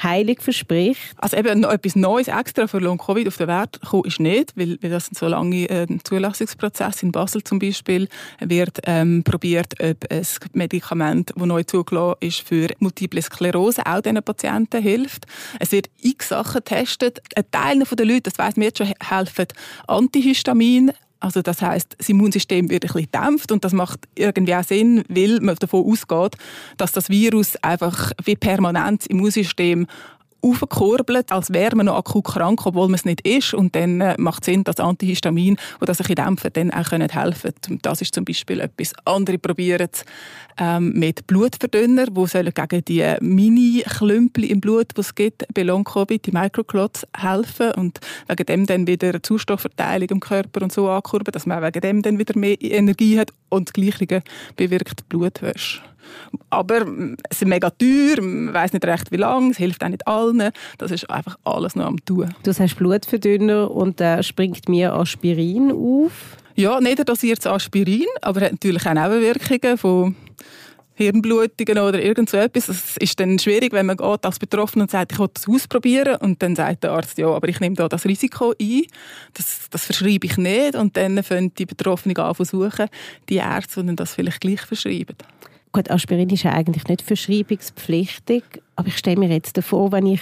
heilig 0.01 0.41
verspricht. 0.41 1.13
Also 1.17 1.37
eben 1.37 1.61
noch 1.61 1.71
etwas 1.71 1.95
Neues 1.95 2.27
extra 2.27 2.67
für 2.67 2.79
Long-Covid 2.79 3.27
auf 3.27 3.37
den 3.37 3.47
Wert 3.47 3.79
kommen 3.81 4.05
ist 4.05 4.19
nicht, 4.19 4.53
weil, 4.55 4.77
weil 4.81 4.89
das 4.89 5.09
so 5.13 5.27
lange 5.27 5.69
äh, 5.69 5.87
Zulassungsprozess 6.03 7.03
in 7.03 7.11
Basel 7.11 7.43
zum 7.43 7.59
Beispiel 7.59 8.07
wird 8.39 8.79
ähm, 8.85 9.23
probiert, 9.23 9.73
ob 9.81 10.05
ein 10.09 10.25
Medikament, 10.53 11.33
das 11.35 11.45
neu 11.45 11.63
zugelassen 11.63 12.17
ist 12.21 12.41
für 12.41 12.69
Multiple 12.79 13.21
Sklerose, 13.21 13.85
auch 13.85 14.01
diesen 14.01 14.21
Patienten 14.23 14.81
hilft. 14.81 15.25
Es 15.59 15.71
wird 15.71 15.89
x 16.01 16.29
Sachen 16.29 16.61
getestet. 16.63 17.21
Ein 17.35 17.45
Teil 17.51 17.79
der 17.79 18.05
Leute, 18.05 18.21
das 18.21 18.37
weiss 18.37 18.55
man 18.55 18.65
jetzt 18.65 18.77
schon, 18.77 18.93
helfen 19.01 19.47
Antihistamin 19.87 20.91
also 21.21 21.41
das 21.41 21.61
heißt, 21.61 21.95
das 21.99 22.09
Immunsystem 22.09 22.69
wird 22.69 22.83
ein 22.83 22.91
bisschen 22.91 23.11
dämpft 23.11 23.51
und 23.51 23.63
das 23.63 23.73
macht 23.73 23.99
irgendwie 24.15 24.55
auch 24.55 24.63
Sinn, 24.63 25.03
weil 25.07 25.39
man 25.39 25.55
davon 25.55 25.85
ausgeht, 25.85 26.35
dass 26.77 26.91
das 26.91 27.09
Virus 27.09 27.55
einfach 27.57 28.11
wie 28.23 28.35
permanent 28.35 29.03
das 29.03 29.07
Immunsystem 29.07 29.87
aufkurbelt, 30.41 31.31
als 31.31 31.53
wäre 31.53 31.75
man 31.75 31.85
noch 31.87 31.97
akut 31.97 32.25
krank, 32.25 32.65
obwohl 32.65 32.87
man 32.87 32.95
es 32.95 33.05
nicht 33.05 33.21
ist. 33.21 33.53
Und 33.53 33.75
dann 33.75 34.01
äh, 34.01 34.15
macht 34.17 34.43
es 34.43 34.47
Sinn, 34.47 34.63
dass 34.63 34.79
Antihistamin, 34.79 35.57
die 35.81 35.85
das 35.85 35.97
bisschen 35.97 36.15
dämpfen, 36.15 36.51
dann 36.53 36.71
auch 36.71 36.89
können 36.89 37.09
helfen 37.09 37.51
können. 37.61 37.79
Das 37.81 38.01
ist 38.01 38.13
zum 38.13 38.25
Beispiel 38.25 38.59
etwas. 38.59 38.93
Andere 39.05 39.37
probieren 39.37 39.87
es 39.91 40.05
ähm, 40.57 40.93
mit 40.93 41.27
Blutverdünner, 41.27 42.07
die 42.07 42.27
sollen 42.27 42.53
gegen 42.53 42.85
die 42.85 43.15
Mini-Klümpel 43.21 44.45
im 44.45 44.61
Blut, 44.61 44.95
die 44.95 45.01
es 45.01 45.15
gibt, 45.15 45.45
bei 45.53 45.63
Long-Covid, 45.63 46.25
die 46.25 46.31
Microclots, 46.31 47.07
helfen 47.15 47.71
und 47.73 47.99
wegen 48.27 48.45
dem 48.45 48.65
dann 48.65 48.87
wieder 48.87 49.21
Zustoffverteilung 49.21 50.09
im 50.09 50.19
Körper 50.19 50.61
und 50.61 50.71
so 50.71 50.89
ankurbeln, 50.89 51.31
dass 51.31 51.45
man 51.45 51.63
wegen 51.63 51.81
dem 51.81 52.01
dann 52.01 52.19
wieder 52.19 52.37
mehr 52.37 52.61
Energie 52.61 53.19
hat 53.19 53.31
und 53.49 53.69
das 53.69 53.73
Gleiche 53.73 54.23
bewirkt 54.55 55.07
Blutwäsche. 55.09 55.81
Aber 56.49 56.85
es 57.29 57.41
ist 57.41 57.47
mega 57.47 57.69
teuer, 57.69 58.21
man 58.21 58.53
weiß 58.53 58.73
nicht 58.73 58.85
recht 58.85 59.11
wie 59.11 59.17
lange, 59.17 59.51
es 59.51 59.57
hilft 59.57 59.83
auch 59.83 59.89
nicht 59.89 60.07
allen. 60.07 60.51
Das 60.77 60.91
ist 60.91 61.09
einfach 61.09 61.37
alles 61.43 61.75
noch 61.75 61.85
am 61.85 62.03
tun. 62.05 62.33
Du 62.43 62.53
hast 62.53 62.75
Blutverdünner 62.75 63.71
und 63.71 63.99
da 63.99 64.21
springt 64.23 64.69
mir 64.69 64.93
Aspirin 64.93 65.71
auf. 65.71 66.37
Ja, 66.55 66.79
nicht 66.81 67.07
dosiertes 67.07 67.47
Aspirin, 67.47 68.05
aber 68.21 68.41
hat 68.41 68.51
natürlich 68.51 68.85
auch 68.85 68.93
Nebenwirkungen 68.93 69.77
von 69.77 70.15
Hirnblutungen 71.01 71.79
oder 71.79 72.01
irgend 72.01 72.29
so 72.29 72.37
etwas. 72.37 72.67
Es 72.67 72.97
ist 72.97 73.19
dann 73.19 73.39
schwierig, 73.39 73.73
wenn 73.73 73.85
man 73.85 73.97
geht 73.97 74.25
als 74.25 74.37
Betroffener 74.37 74.83
und 74.83 74.91
sagt, 74.91 75.13
ich 75.13 75.19
will 75.19 75.29
das 75.33 75.47
ausprobieren 75.47 76.17
und 76.17 76.41
dann 76.43 76.55
sagt 76.55 76.83
der 76.83 76.91
Arzt, 76.91 77.17
ja, 77.17 77.27
aber 77.27 77.47
ich 77.47 77.59
nehme 77.59 77.75
da 77.75 77.87
das 77.87 78.05
Risiko 78.05 78.53
ein, 78.59 78.83
das, 79.33 79.69
das 79.69 79.85
verschreibe 79.85 80.27
ich 80.27 80.37
nicht 80.37 80.75
und 80.75 80.95
dann 80.97 81.23
fangen 81.23 81.53
die 81.55 81.65
Betroffenen 81.65 82.17
an 82.17 82.35
versuchen, 82.35 82.87
die 83.29 83.37
Ärzte, 83.37 83.83
die 83.83 83.95
das 83.95 84.13
vielleicht 84.13 84.41
gleich 84.41 84.61
verschreiben. 84.61 85.15
Gut, 85.73 85.89
Aspirin 85.89 86.29
ist 86.29 86.43
ja 86.43 86.51
eigentlich 86.51 86.87
nicht 86.87 87.01
verschreibungspflichtig, 87.01 88.43
aber 88.75 88.89
ich 88.89 88.97
stelle 88.97 89.17
mir 89.17 89.29
jetzt 89.29 89.57
vor, 89.63 89.91
wenn 89.91 90.05
ich 90.05 90.21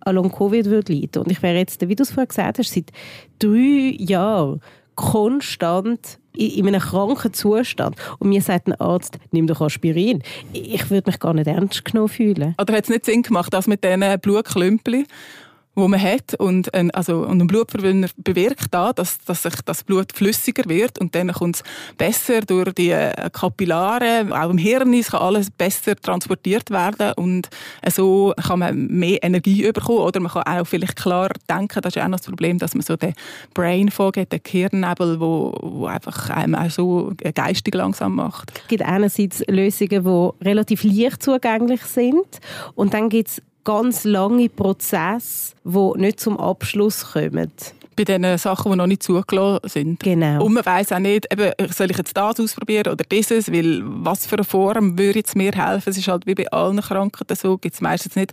an 0.00 0.16
Long-Covid 0.16 0.66
leiden 0.66 1.22
und 1.22 1.30
ich 1.30 1.42
wäre 1.42 1.58
jetzt, 1.58 1.86
wie 1.86 1.94
du 1.94 2.02
es 2.02 2.10
vorhin 2.10 2.28
gesagt 2.28 2.58
hast, 2.58 2.72
seit 2.72 2.90
drei 3.38 3.94
Jahren 3.98 4.60
konstant 4.96 6.18
in 6.36 6.66
einem 6.66 6.80
kranken 6.80 7.32
Zustand 7.32 7.96
und 8.18 8.28
mir 8.28 8.42
sagt 8.42 8.66
ein 8.68 8.74
Arzt, 8.74 9.18
nimm 9.30 9.46
doch 9.46 9.60
Aspirin. 9.60 10.22
Ich 10.52 10.90
würde 10.90 11.10
mich 11.10 11.18
gar 11.18 11.34
nicht 11.34 11.46
ernst 11.46 11.84
genommen 11.84 12.08
fühlen. 12.08 12.54
Oder 12.60 12.74
hat 12.74 12.84
es 12.84 12.90
nicht 12.90 13.04
Sinn 13.04 13.22
gemacht, 13.22 13.52
das 13.52 13.66
mit 13.66 13.84
diesen 13.84 14.04
Blutklümpeln 14.20 15.06
wo 15.74 15.86
man 15.86 16.00
hat 16.00 16.34
und 16.34 16.72
ein, 16.74 16.90
also, 16.90 17.18
und 17.20 17.40
ein 17.40 17.46
Blutverwöhner 17.46 18.08
bewirkt 18.16 18.66
da, 18.72 18.92
dass, 18.92 19.18
dass 19.18 19.42
sich 19.42 19.54
das 19.64 19.84
Blut 19.84 20.12
flüssiger 20.12 20.68
wird 20.68 20.98
und 20.98 21.14
dann 21.14 21.32
kommt 21.32 21.56
es 21.56 21.62
besser 21.96 22.40
durch 22.40 22.72
die 22.74 22.90
äh, 22.90 23.30
Kapillare, 23.32 24.26
auch 24.30 24.50
im 24.50 24.58
Hirn 24.58 24.92
es 24.94 25.10
kann 25.10 25.22
alles 25.22 25.50
besser 25.50 25.94
transportiert 25.96 26.70
werden 26.70 27.12
und 27.14 27.48
so 27.88 28.34
kann 28.36 28.58
man 28.58 28.86
mehr 28.88 29.22
Energie 29.22 29.70
bekommen 29.70 30.00
oder 30.00 30.20
man 30.20 30.32
kann 30.32 30.42
auch 30.42 30.66
vielleicht 30.66 30.96
klar 30.96 31.30
denken, 31.48 31.80
das 31.82 31.94
ist 31.94 32.02
auch 32.02 32.08
noch 32.08 32.18
das 32.18 32.26
Problem, 32.26 32.58
dass 32.58 32.74
man 32.74 32.82
so 32.82 32.96
den 32.96 33.14
Brain 33.54 33.90
Fog 33.90 34.16
hat, 34.16 34.32
den 34.32 34.40
Gehirnnebel, 34.42 35.20
wo, 35.20 35.56
wo 35.62 35.86
einfach 35.86 36.30
einem 36.30 36.56
auch 36.56 36.70
so 36.70 37.12
geistig 37.34 37.74
langsam 37.74 38.16
macht. 38.16 38.52
Es 38.62 38.68
gibt 38.68 38.82
einerseits 38.82 39.44
Lösungen, 39.46 40.04
die 40.04 40.44
relativ 40.44 40.82
leicht 40.82 41.22
zugänglich 41.22 41.82
sind 41.82 42.40
und 42.74 42.92
dann 42.92 43.08
gibt 43.08 43.28
es 43.28 43.42
ganz 43.64 44.04
lange 44.04 44.48
Prozesse, 44.48 45.54
die 45.64 45.92
nicht 45.96 46.20
zum 46.20 46.38
Abschluss 46.38 47.12
kommen 47.12 47.52
bei 47.96 48.04
den 48.04 48.38
Sachen, 48.38 48.72
die 48.72 48.78
noch 48.78 48.86
nicht 48.86 49.02
zugelassen 49.02 49.68
sind. 49.68 50.00
Genau. 50.00 50.44
Und 50.44 50.54
man 50.54 50.64
weiss 50.64 50.92
auch 50.92 50.98
nicht, 50.98 51.26
eben, 51.32 51.52
soll 51.70 51.90
ich 51.90 51.98
jetzt 51.98 52.16
das 52.16 52.40
ausprobieren 52.40 52.92
oder 52.92 53.04
dieses, 53.04 53.52
weil 53.52 53.82
was 53.84 54.26
für 54.26 54.36
eine 54.36 54.44
Form 54.44 54.98
würde 54.98 55.18
jetzt 55.18 55.36
mir 55.36 55.52
helfen? 55.52 55.90
Es 55.90 55.98
ist 55.98 56.08
halt 56.08 56.26
wie 56.26 56.34
bei 56.34 56.50
allen 56.50 56.80
Krankheiten 56.80 57.36
so, 57.36 57.58
gibt 57.58 57.74
es 57.74 57.80
meistens 57.80 58.16
nicht 58.16 58.32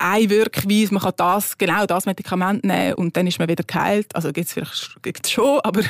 eine 0.00 0.30
Wirkweise, 0.30 0.94
man 0.94 1.02
kann 1.02 1.12
das, 1.16 1.58
genau 1.58 1.84
das 1.84 2.06
Medikament 2.06 2.64
nehmen 2.64 2.94
und 2.94 3.16
dann 3.16 3.26
ist 3.26 3.38
man 3.38 3.48
wieder 3.48 3.64
geheilt. 3.64 4.14
Also 4.16 4.32
gibt 4.32 4.46
es 4.46 4.52
vielleicht 4.54 5.30
schon, 5.30 5.60
aber, 5.62 5.82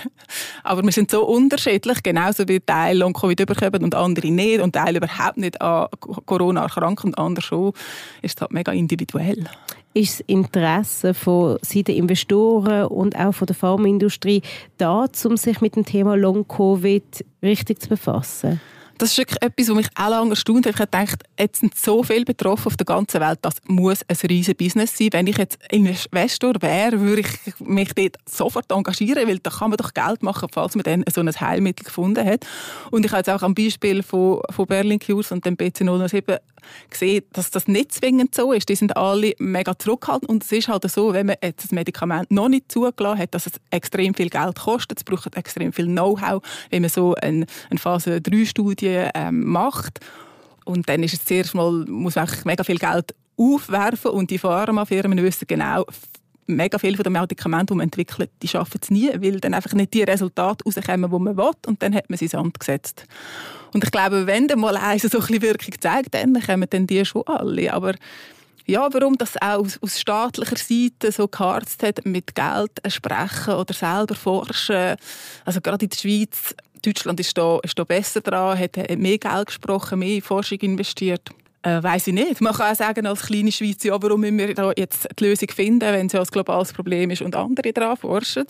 aber 0.64 0.82
wir 0.82 0.92
sind 0.92 1.10
so 1.10 1.24
unterschiedlich, 1.26 2.02
genauso 2.02 2.48
wie 2.48 2.60
Teil 2.60 2.98
Long-Covid 2.98 3.46
bekommen 3.46 3.84
und 3.84 3.94
andere 3.94 4.30
nicht 4.30 4.60
und 4.60 4.72
Teil 4.72 4.96
überhaupt 4.96 5.38
nicht 5.38 5.60
an 5.62 5.86
Corona 6.26 6.62
erkranken 6.62 7.10
und 7.10 7.18
andere 7.18 7.44
schon, 7.44 7.72
ist 8.22 8.40
halt 8.40 8.52
mega 8.52 8.72
individuell 8.72 9.48
ist 9.92 10.20
das 10.20 10.26
Interesse 10.28 11.14
von 11.14 11.58
Seiten 11.62 11.96
Investoren 11.96 12.86
und 12.86 13.16
auch 13.16 13.32
von 13.32 13.46
der 13.46 13.56
Pharmaindustrie 13.56 14.40
da, 14.78 15.06
um 15.24 15.36
sich 15.36 15.60
mit 15.60 15.74
dem 15.74 15.84
Thema 15.84 16.16
Long-Covid 16.16 17.24
richtig 17.42 17.80
zu 17.80 17.88
befassen? 17.88 18.60
Das 19.00 19.12
ist 19.12 19.18
wirklich 19.18 19.42
etwas, 19.42 19.68
was 19.68 19.76
mich 19.76 19.88
auch 19.94 20.10
lange 20.10 20.30
erstaunt 20.30 20.66
hat. 20.66 20.74
Ich 20.74 20.80
habe 20.80 20.90
gedacht, 20.90 21.22
jetzt 21.38 21.60
sind 21.60 21.74
so 21.74 22.02
viele 22.02 22.26
betroffen 22.26 22.66
auf 22.66 22.76
der 22.76 22.84
ganzen 22.84 23.20
Welt, 23.20 23.38
das 23.40 23.54
muss 23.66 24.02
ein 24.06 24.16
riesiges 24.28 24.56
Business 24.56 24.96
sein. 24.96 25.08
Wenn 25.12 25.26
ich 25.26 25.38
jetzt 25.38 25.58
Investor 25.70 26.54
wäre, 26.60 27.00
würde 27.00 27.22
ich 27.22 27.60
mich 27.60 27.94
dort 27.94 28.16
sofort 28.28 28.70
engagieren, 28.70 29.26
weil 29.26 29.38
da 29.38 29.50
kann 29.50 29.70
man 29.70 29.78
doch 29.78 29.94
Geld 29.94 30.22
machen, 30.22 30.48
falls 30.52 30.74
man 30.76 30.82
dann 30.82 31.04
so 31.10 31.22
ein 31.22 31.28
Heilmittel 31.28 31.84
gefunden 31.84 32.24
hat. 32.26 32.46
Und 32.90 33.06
ich 33.06 33.12
habe 33.12 33.20
jetzt 33.20 33.30
auch 33.30 33.42
am 33.42 33.54
Beispiel 33.54 34.02
von, 34.02 34.42
von 34.50 34.66
Berlin 34.66 34.98
Cures 34.98 35.32
und 35.32 35.46
dem 35.46 35.56
BC 35.56 35.78
007 35.78 36.36
gesehen, 36.88 37.24
dass 37.32 37.50
das 37.50 37.68
nicht 37.68 37.92
zwingend 37.92 38.34
so 38.34 38.52
ist. 38.52 38.68
Die 38.68 38.74
sind 38.74 38.96
alle 38.96 39.34
mega 39.38 39.78
zurückhaltend 39.78 40.28
und 40.28 40.44
es 40.44 40.52
ist 40.52 40.68
halt 40.68 40.88
so, 40.90 41.12
wenn 41.12 41.26
man 41.26 41.36
jetzt 41.42 41.64
das 41.64 41.72
Medikament 41.72 42.30
noch 42.30 42.48
nicht 42.48 42.70
zugelassen 42.70 43.18
hat, 43.18 43.34
dass 43.34 43.46
es 43.46 43.52
extrem 43.70 44.14
viel 44.14 44.30
Geld 44.30 44.58
kostet. 44.58 44.98
Es 44.98 45.04
braucht 45.04 45.36
extrem 45.36 45.72
viel 45.72 45.86
Know-how, 45.86 46.42
wenn 46.70 46.82
man 46.82 46.90
so 46.90 47.14
eine, 47.14 47.46
eine 47.70 47.78
Phase 47.78 48.20
3 48.20 48.44
Studie 48.44 49.06
ähm, 49.14 49.44
macht. 49.44 50.00
Und 50.64 50.88
dann 50.88 51.02
ist 51.02 51.14
es 51.14 51.24
zuerst 51.24 51.54
mal, 51.54 51.84
muss 51.86 52.14
man 52.14 52.28
mega 52.44 52.64
viel 52.64 52.78
Geld 52.78 53.14
aufwerfen 53.36 54.10
und 54.10 54.30
die 54.30 54.38
Pharmafirmen 54.38 55.22
wissen 55.22 55.46
genau, 55.48 55.86
mega 56.56 56.78
viele 56.78 56.96
von 56.96 57.04
den 57.04 57.12
Medikamenten, 57.12 57.66
die 57.68 57.74
man 57.74 57.84
entwickelt, 57.84 58.30
die 58.42 58.48
schaffen 58.48 58.80
es 58.82 58.90
nie, 58.90 59.10
weil 59.20 59.40
dann 59.40 59.54
einfach 59.54 59.72
nicht 59.72 59.94
die 59.94 60.02
Resultate 60.02 60.64
rauskommen, 60.64 61.10
die 61.10 61.18
man 61.18 61.36
will 61.36 61.50
und 61.66 61.82
dann 61.82 61.94
hat 61.94 62.10
man 62.10 62.18
sie 62.18 62.26
ins 62.26 62.32
Sand 62.32 62.58
gesetzt. 62.58 63.04
Und 63.72 63.84
ich 63.84 63.90
glaube, 63.90 64.26
wenn 64.26 64.48
dann 64.48 64.60
mal 64.60 64.76
eins 64.76 65.02
so 65.02 65.18
ein 65.18 65.42
Wirkung 65.42 65.74
zeigt, 65.80 66.14
dann 66.14 66.40
kommen 66.40 66.66
dann 66.68 66.86
die 66.86 67.04
schon 67.04 67.22
alle. 67.26 67.72
Aber 67.72 67.94
ja, 68.66 68.88
warum 68.92 69.16
das 69.16 69.36
auch 69.40 69.60
aus, 69.60 69.78
aus 69.82 70.00
staatlicher 70.00 70.56
Seite 70.56 71.12
so 71.12 71.28
geharzt 71.28 71.82
hat, 71.82 72.04
mit 72.04 72.34
Geld 72.34 72.70
sprechen 72.88 73.54
oder 73.54 73.74
selber 73.74 74.14
forschen. 74.14 74.96
Also 75.44 75.60
gerade 75.60 75.84
in 75.84 75.90
der 75.90 75.96
Schweiz, 75.96 76.54
Deutschland 76.82 77.20
ist 77.20 77.36
da, 77.36 77.58
ist 77.62 77.78
da 77.78 77.84
besser 77.84 78.20
dran, 78.20 78.58
hat 78.58 78.76
mehr 78.96 79.18
Geld 79.18 79.46
gesprochen, 79.46 79.98
mehr 79.98 80.16
in 80.16 80.22
Forschung 80.22 80.58
investiert. 80.58 81.30
Äh, 81.62 81.82
weiß 81.82 82.06
ich 82.06 82.14
nicht. 82.14 82.40
Man 82.40 82.54
kann 82.54 82.72
auch 82.72 82.76
sagen, 82.76 83.06
als 83.06 83.22
kleine 83.22 83.52
Schweiz, 83.52 83.84
ja, 83.84 84.02
warum 84.02 84.20
müssen 84.20 84.38
wir 84.38 84.54
da 84.54 84.72
jetzt 84.74 85.08
die 85.18 85.24
Lösung 85.24 85.50
finden, 85.50 85.80
wenn 85.80 86.06
es 86.06 86.12
ja 86.12 86.20
ein 86.20 86.26
globales 86.26 86.72
Problem 86.72 87.10
ist 87.10 87.20
und 87.20 87.36
andere 87.36 87.72
daran 87.72 87.98
forschen. 87.98 88.46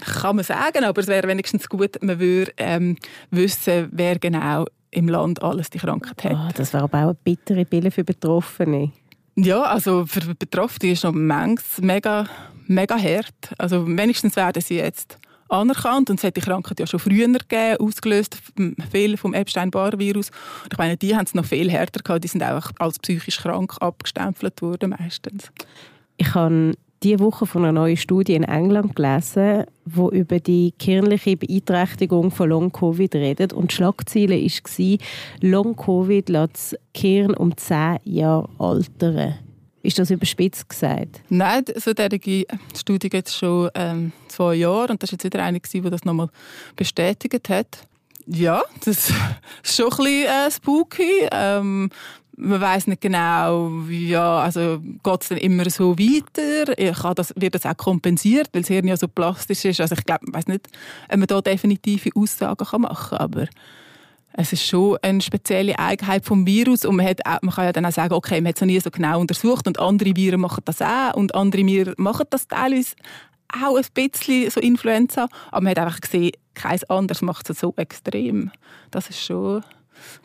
Kann 0.00 0.36
man 0.36 0.44
sagen, 0.44 0.84
aber 0.84 1.00
es 1.00 1.06
wäre 1.06 1.28
wenigstens 1.28 1.68
gut, 1.68 2.02
man 2.02 2.18
würde 2.18 2.52
ähm, 2.56 2.96
wissen, 3.30 3.88
wer 3.92 4.18
genau 4.18 4.64
im 4.90 5.08
Land 5.08 5.42
alles 5.42 5.70
die 5.70 5.78
Krankheit 5.78 6.24
hat. 6.24 6.32
Oh, 6.32 6.52
das 6.54 6.72
wäre 6.72 6.84
aber 6.84 6.98
auch 6.98 7.02
eine 7.04 7.14
bittere 7.14 7.64
Pille 7.64 7.90
für 7.90 8.04
Betroffene. 8.04 8.90
Ja, 9.36 9.62
also 9.62 10.04
für 10.04 10.34
Betroffene 10.34 10.92
ist 10.92 11.04
noch 11.04 11.12
mega, 11.12 12.26
mega 12.66 12.98
hart. 12.98 13.54
Also 13.58 13.86
wenigstens 13.86 14.36
werden 14.36 14.60
sie 14.60 14.76
jetzt 14.76 15.18
anerkannt 15.52 16.10
und 16.10 16.18
es 16.18 16.24
hat 16.24 16.36
die 16.36 16.40
Krankheit 16.40 16.80
ja 16.80 16.86
schon 16.86 17.00
früher 17.00 17.26
gegeben, 17.26 17.76
ausgelöst 17.78 18.38
viel 18.90 19.16
vom 19.16 19.34
Epstein-Barr-Virus. 19.34 20.30
Ich 20.70 20.78
meine, 20.78 20.96
die 20.96 21.14
haben 21.14 21.24
es 21.24 21.34
noch 21.34 21.44
viel 21.44 21.70
härter 21.70 22.02
gehabt, 22.02 22.24
die 22.24 22.28
sind 22.28 22.42
auch 22.42 22.70
als 22.78 22.98
psychisch 22.98 23.38
krank 23.38 23.76
abgestempelt 23.80 24.62
worden 24.62 24.94
meistens. 24.98 25.52
Ich 26.16 26.34
habe 26.34 26.72
diese 27.02 27.20
Woche 27.20 27.46
von 27.46 27.64
einer 27.64 27.72
neuen 27.72 27.96
Studie 27.96 28.34
in 28.34 28.44
England 28.44 28.94
gelesen, 28.94 29.64
wo 29.84 30.10
über 30.10 30.38
die 30.38 30.72
kirnliche 30.78 31.36
Beeinträchtigung 31.36 32.30
von 32.30 32.48
Long-Covid 32.48 33.14
redet. 33.16 33.52
Und 33.52 33.72
die 33.72 33.74
Schlagzeile 33.74 34.36
war, 34.36 34.98
Long-Covid 35.40 36.28
lässt 36.28 36.54
das 36.54 36.76
Kirn 36.94 37.34
um 37.34 37.56
10 37.56 37.98
Jahre 38.04 38.48
altern. 38.58 39.34
Ist 39.82 39.98
das 39.98 40.10
überspitzt 40.10 40.68
gesagt? 40.68 41.20
Nein, 41.28 41.64
so 41.76 41.92
derige 41.92 42.46
Studie 42.76 43.08
gibt 43.08 43.28
es 43.28 43.36
schon 43.36 43.68
ähm, 43.74 44.12
zwei 44.28 44.54
Jahre 44.54 44.92
und 44.92 45.02
das 45.02 45.08
ist 45.08 45.12
jetzt 45.12 45.24
wieder 45.24 45.42
eine, 45.42 45.58
die 45.60 45.80
das 45.80 46.04
nochmal 46.04 46.28
bestätigt 46.76 47.48
hat. 47.48 47.86
Ja, 48.26 48.62
das 48.84 49.10
ist 49.10 49.12
schon 49.62 49.86
ein 49.86 49.96
bisschen 49.96 50.26
äh, 50.26 50.50
spooky. 50.50 51.28
Ähm, 51.32 51.90
man 52.36 52.60
weiß 52.60 52.86
nicht 52.86 53.02
genau, 53.02 53.82
ja, 53.88 54.38
also 54.38 54.80
geht 54.80 55.22
es 55.22 55.28
dann 55.28 55.38
immer 55.38 55.68
so 55.68 55.98
weiter? 55.98 56.74
Kann 56.94 57.14
das, 57.14 57.32
wird 57.36 57.54
das 57.54 57.66
auch 57.66 57.76
kompensiert, 57.76 58.48
weil 58.52 58.62
das 58.62 58.68
Hirn 58.68 58.88
ja 58.88 58.96
so 58.96 59.08
plastisch 59.08 59.64
ist? 59.64 59.80
Also 59.80 59.94
ich 59.96 60.04
glaube, 60.04 60.24
ich 60.26 60.34
weiß 60.34 60.46
nicht, 60.46 60.68
ob 61.10 61.16
man 61.18 61.26
da 61.26 61.40
definitive 61.40 62.10
Aussagen 62.14 62.82
machen 62.82 63.10
kann, 63.10 63.18
aber 63.18 63.46
es 64.34 64.52
ist 64.52 64.66
schon 64.66 64.98
eine 65.02 65.20
spezielle 65.20 65.78
Eigenheit 65.78 66.24
vom 66.24 66.46
Virus 66.46 66.84
und 66.84 66.96
man, 66.96 67.06
hat 67.06 67.24
auch, 67.26 67.42
man 67.42 67.54
kann 67.54 67.64
ja 67.66 67.72
dann 67.72 67.86
auch 67.86 67.92
sagen, 67.92 68.14
okay, 68.14 68.40
man 68.40 68.48
hat 68.48 68.56
es 68.56 68.60
noch 68.60 68.66
nie 68.66 68.80
so 68.80 68.90
genau 68.90 69.20
untersucht 69.20 69.66
und 69.66 69.78
andere 69.78 70.16
Viren 70.16 70.40
machen 70.40 70.62
das 70.64 70.80
auch 70.80 71.14
und 71.14 71.34
andere 71.34 71.64
Viren 71.66 71.94
machen 71.98 72.26
das 72.30 72.48
teilweise 72.48 72.94
auch 73.54 73.76
ein 73.76 73.84
bisschen 73.94 74.50
so 74.50 74.60
Influenza, 74.60 75.28
aber 75.50 75.62
man 75.62 75.70
hat 75.72 75.78
einfach 75.78 76.00
gesehen, 76.00 76.32
kein 76.54 76.80
anderes 76.88 77.22
macht 77.22 77.50
es 77.50 77.60
so 77.60 77.74
extrem. 77.76 78.50
Das 78.90 79.10
ist 79.10 79.22
schon 79.22 79.62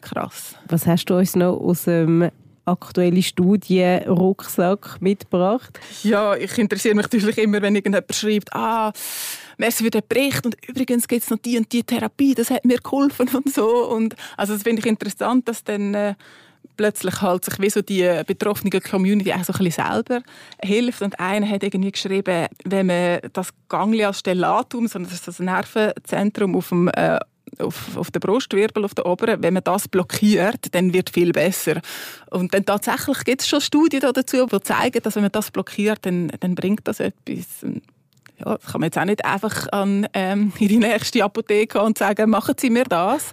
krass. 0.01 0.55
Was 0.67 0.87
hast 0.87 1.05
du 1.05 1.17
uns 1.17 1.35
noch 1.35 1.57
aus 1.57 1.83
dem 1.83 2.29
aktuellen 2.67 3.23
Studienrucksack 3.23 5.01
mitgebracht? 5.01 5.79
Ja, 6.03 6.35
ich 6.35 6.57
interessiere 6.57 6.95
mich 6.95 7.05
natürlich 7.05 7.37
immer, 7.37 7.61
wenn 7.61 7.75
irgendjemand 7.75 8.13
schreibt, 8.13 8.53
ah, 8.53 8.91
merci 9.57 9.83
für 9.83 9.89
den 9.89 10.03
Bericht 10.07 10.45
und 10.45 10.55
übrigens 10.67 11.07
gibt 11.07 11.23
es 11.23 11.29
noch 11.29 11.39
die 11.39 11.57
und 11.57 11.71
die 11.71 11.83
Therapie, 11.83 12.35
das 12.35 12.49
hat 12.49 12.65
mir 12.65 12.79
geholfen 12.79 13.29
und 13.33 13.53
so. 13.53 13.87
Und 13.87 14.15
also 14.35 14.53
das 14.53 14.63
finde 14.63 14.81
ich 14.81 14.85
interessant, 14.85 15.47
dass 15.47 15.63
dann 15.63 15.93
äh, 15.93 16.15
plötzlich 16.77 17.21
halt 17.21 17.43
sich 17.43 17.59
wie 17.59 17.69
so 17.69 17.81
die 17.81 18.21
betroffene 18.25 18.79
Community 18.79 19.33
auch 19.33 19.43
so 19.43 19.53
ein 19.53 19.65
bisschen 19.65 19.85
selber 19.85 20.21
hilft. 20.63 21.01
Und 21.01 21.19
einer 21.19 21.49
hat 21.49 21.63
irgendwie 21.63 21.91
geschrieben, 21.91 22.47
wenn 22.63 22.85
man 22.85 23.19
das 23.33 23.49
Ganglia 23.67 24.13
Stellatum, 24.13 24.87
so 24.87 24.99
das 24.99 25.11
ist 25.11 25.27
das 25.27 25.39
Nervenzentrum 25.39 26.55
auf 26.55 26.69
dem 26.69 26.87
äh, 26.89 27.19
auf, 27.59 27.97
auf 27.97 28.11
der 28.11 28.19
Brustwirbel, 28.19 28.85
auf 28.85 28.93
der 28.93 29.05
oberen, 29.05 29.41
wenn 29.41 29.53
man 29.53 29.63
das 29.63 29.87
blockiert, 29.87 30.73
dann 30.73 30.93
wird 30.93 31.09
viel 31.09 31.31
besser. 31.31 31.81
Und 32.29 32.53
dann 32.53 32.65
tatsächlich 32.65 33.23
gibt 33.23 33.41
es 33.41 33.47
schon 33.47 33.61
Studien 33.61 34.01
dazu, 34.01 34.45
die 34.45 34.61
zeigen, 34.61 35.01
dass 35.01 35.15
wenn 35.15 35.23
man 35.23 35.31
das 35.31 35.51
blockiert, 35.51 35.99
dann, 36.05 36.31
dann 36.39 36.55
bringt 36.55 36.87
das 36.87 36.99
etwas. 36.99 37.65
Ja, 38.39 38.55
das 38.55 38.71
kann 38.71 38.81
man 38.81 38.87
jetzt 38.87 38.97
auch 38.99 39.05
nicht 39.05 39.25
einfach 39.25 39.67
an 39.71 40.07
ähm, 40.13 40.53
in 40.59 40.67
die 40.67 40.77
nächste 40.77 41.23
Apotheke 41.23 41.81
und 41.81 41.97
sagen, 41.97 42.29
machen 42.29 42.55
Sie 42.59 42.69
mir 42.69 42.83
das. 42.83 43.31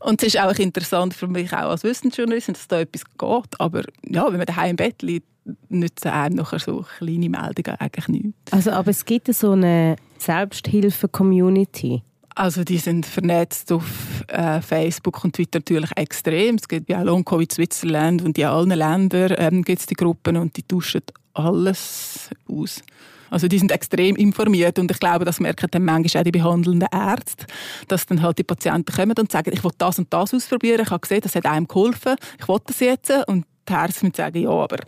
Und 0.00 0.22
es 0.22 0.34
ist 0.34 0.40
auch 0.40 0.56
interessant 0.58 1.12
für 1.12 1.26
mich 1.26 1.52
auch 1.52 1.70
als 1.70 1.84
Wissensjournalistin, 1.84 2.54
dass 2.54 2.68
da 2.68 2.80
etwas 2.80 3.04
geht. 3.04 3.60
Aber 3.60 3.82
ja, 4.08 4.26
wenn 4.28 4.38
man 4.38 4.46
daheim 4.46 4.70
im 4.70 4.76
Bett 4.76 5.02
liegt, 5.02 5.26
nützen 5.68 6.08
einem 6.08 6.36
nachher 6.36 6.58
so 6.58 6.84
kleine 6.98 7.28
Meldungen 7.28 7.78
eigentlich 7.78 8.08
nichts. 8.08 8.52
Also, 8.52 8.70
aber 8.70 8.90
es 8.90 9.04
gibt 9.04 9.32
so 9.34 9.52
eine 9.52 9.96
Selbsthilfe-Community. 10.18 12.02
Also 12.40 12.64
die 12.64 12.78
sind 12.78 13.04
vernetzt 13.04 13.70
auf 13.70 13.84
äh, 14.28 14.62
Facebook 14.62 15.22
und 15.24 15.36
Twitter 15.36 15.58
natürlich 15.58 15.90
extrem. 15.94 16.54
Es 16.54 16.66
gibt 16.66 16.88
ja 16.88 17.02
Long 17.02 17.22
Covid 17.22 17.52
Switzerland 17.52 18.22
und 18.22 18.38
in 18.38 18.46
allen 18.46 18.70
Ländern 18.70 19.34
ähm, 19.36 19.62
gibt 19.62 19.80
es 19.80 19.86
die 19.86 19.94
Gruppen 19.94 20.38
und 20.38 20.56
die 20.56 20.62
tauschen 20.62 21.02
alles 21.34 22.30
aus. 22.48 22.80
Also 23.28 23.46
die 23.46 23.58
sind 23.58 23.70
extrem 23.72 24.16
informiert 24.16 24.78
und 24.78 24.90
ich 24.90 24.98
glaube, 24.98 25.26
das 25.26 25.38
merken 25.38 25.68
dann 25.70 25.84
manchmal 25.84 26.22
auch 26.22 26.24
die 26.24 26.32
behandelnden 26.32 26.88
Ärzte, 26.90 27.44
dass 27.88 28.06
dann 28.06 28.22
halt 28.22 28.38
die 28.38 28.44
Patienten 28.44 28.90
kommen 28.90 29.18
und 29.18 29.30
sagen, 29.30 29.52
ich 29.52 29.62
will 29.62 29.72
das 29.76 29.98
und 29.98 30.10
das 30.10 30.32
ausprobieren, 30.32 30.80
ich 30.82 30.90
habe 30.90 31.00
gesehen, 31.00 31.20
das 31.20 31.34
hat 31.34 31.44
einem 31.44 31.68
geholfen, 31.68 32.16
ich 32.40 32.48
will 32.48 32.56
das 32.64 32.80
jetzt 32.80 33.12
und 33.28 33.44
Ärzte 33.68 34.06
müssen 34.06 34.14
sagen, 34.14 34.42
ja, 34.42 34.50
aber 34.50 34.78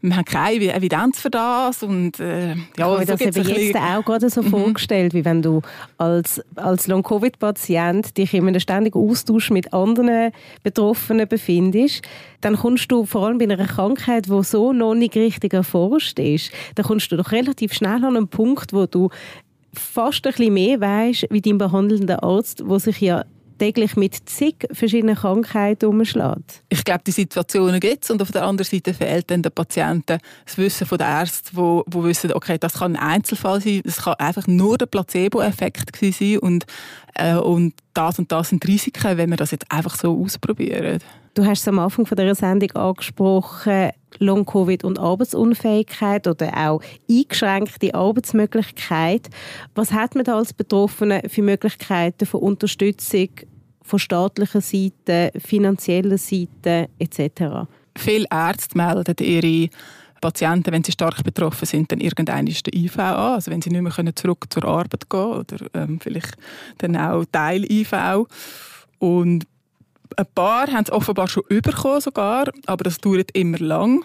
wir 0.00 0.16
haben 0.16 0.24
keine 0.24 0.74
Evidenz 0.74 1.20
für 1.20 1.30
das 1.30 1.82
und 1.82 2.20
äh, 2.20 2.54
ja, 2.76 3.00
ich 3.00 3.08
so 3.08 3.16
das 3.16 3.20
eben 3.20 3.48
jetzt 3.48 3.76
auch 3.76 4.04
gerade 4.04 4.30
so 4.30 4.42
mhm. 4.42 4.50
vorgestellt, 4.50 5.14
wie 5.14 5.24
wenn 5.24 5.42
du 5.42 5.62
als, 5.98 6.40
als 6.56 6.86
Long-Covid-Patient 6.86 8.16
dich 8.16 8.34
in 8.34 8.46
einem 8.46 8.60
ständigen 8.60 8.98
Austausch 8.98 9.50
mit 9.50 9.72
anderen 9.72 10.32
Betroffenen 10.62 11.28
befindest, 11.28 12.02
dann 12.40 12.56
kommst 12.56 12.90
du 12.90 13.04
vor 13.04 13.26
allem 13.26 13.38
bei 13.38 13.44
einer 13.44 13.66
Krankheit, 13.66 14.26
die 14.26 14.42
so 14.44 14.72
noch 14.72 14.94
nicht 14.94 15.16
richtig 15.16 15.52
erforscht 15.52 16.18
ist, 16.18 16.52
dann 16.74 16.86
kommst 16.86 17.10
du 17.12 17.16
doch 17.16 17.32
relativ 17.32 17.74
schnell 17.74 18.04
an 18.04 18.16
einen 18.16 18.28
Punkt, 18.28 18.72
wo 18.72 18.86
du 18.86 19.10
fast 19.72 20.26
ein 20.26 20.32
bisschen 20.32 20.54
mehr 20.54 20.80
weißt, 20.80 21.26
wie 21.30 21.40
dein 21.40 21.58
behandelnder 21.58 22.22
Arzt, 22.22 22.62
wo 22.66 22.78
sich 22.78 23.00
ja 23.00 23.24
täglich 23.60 23.94
mit 23.94 24.28
zig 24.28 24.66
verschiedenen 24.72 25.14
Krankheiten 25.14 25.86
umschlägt. 25.86 26.62
Ich 26.70 26.82
glaube, 26.82 27.02
die 27.06 27.10
Situationen 27.10 27.78
gibt 27.78 28.04
es 28.04 28.10
und 28.10 28.22
auf 28.22 28.32
der 28.32 28.44
anderen 28.44 28.68
Seite 28.68 28.94
fehlt 28.94 29.30
dann 29.30 29.42
den 29.42 29.52
Patienten 29.52 30.18
das 30.46 30.58
Wissen 30.58 30.86
von 30.86 30.96
den 30.96 31.06
Ärzten, 31.06 31.56
wo, 31.56 31.84
wo 31.86 32.02
wissen, 32.02 32.32
okay, 32.32 32.56
das 32.58 32.74
kann 32.78 32.96
ein 32.96 33.02
Einzelfall 33.02 33.60
sein, 33.60 33.82
das 33.84 33.98
kann 33.98 34.14
einfach 34.14 34.46
nur 34.46 34.78
der 34.78 34.86
Placebo-Effekt 34.86 35.96
sein 36.00 36.38
und, 36.38 36.64
äh, 37.14 37.34
und 37.34 37.74
das 37.92 38.18
und 38.18 38.32
das 38.32 38.48
sind 38.48 38.66
Risiken, 38.66 39.18
wenn 39.18 39.28
wir 39.28 39.36
das 39.36 39.50
jetzt 39.50 39.70
einfach 39.70 39.94
so 39.94 40.18
ausprobieren. 40.24 41.00
Du 41.34 41.44
hast 41.44 41.60
es 41.60 41.68
am 41.68 41.78
Anfang 41.78 42.06
von 42.06 42.16
dieser 42.16 42.34
Sendung 42.34 42.72
angesprochen, 42.72 43.90
Long-Covid 44.18 44.82
und 44.84 44.98
Arbeitsunfähigkeit 44.98 46.26
oder 46.26 46.52
auch 46.56 46.82
eingeschränkte 47.08 47.94
Arbeitsmöglichkeit. 47.94 49.28
Was 49.74 49.92
hat 49.92 50.16
man 50.16 50.24
da 50.24 50.38
als 50.38 50.52
Betroffene 50.52 51.22
für 51.28 51.42
Möglichkeiten 51.42 52.26
von 52.26 52.40
Unterstützung 52.40 53.28
von 53.90 53.98
staatlicher 53.98 54.60
Seite, 54.60 55.32
finanzieller 55.38 56.18
Seite 56.18 56.88
etc.? 56.98 57.68
Viele 57.96 58.26
Ärzte 58.30 58.76
melden 58.76 59.16
ihre 59.20 59.68
Patienten, 60.20 60.72
wenn 60.72 60.84
sie 60.84 60.92
stark 60.92 61.24
betroffen 61.24 61.66
sind, 61.66 61.90
dann 61.90 62.00
irgendein 62.00 62.46
ist 62.46 62.66
der 62.66 62.74
IV 62.74 62.98
an. 62.98 63.34
Also 63.34 63.50
wenn 63.50 63.62
sie 63.62 63.70
nicht 63.70 63.82
mehr 63.82 64.14
zurück 64.16 64.44
zur 64.50 64.64
Arbeit 64.64 65.08
gehen 65.08 65.20
oder 65.20 65.56
ähm, 65.74 65.98
vielleicht 66.00 66.36
dann 66.78 66.96
auch 66.96 67.24
Teil-IV. 67.32 67.92
Und 68.98 69.46
ein 70.16 70.26
paar 70.34 70.66
haben 70.68 70.84
es 70.84 70.92
offenbar 70.92 71.28
schon 71.28 71.44
bekommen 71.48 72.00
sogar, 72.00 72.50
aber 72.66 72.84
das 72.84 72.98
dauert 72.98 73.30
immer 73.32 73.58
lang. 73.58 74.04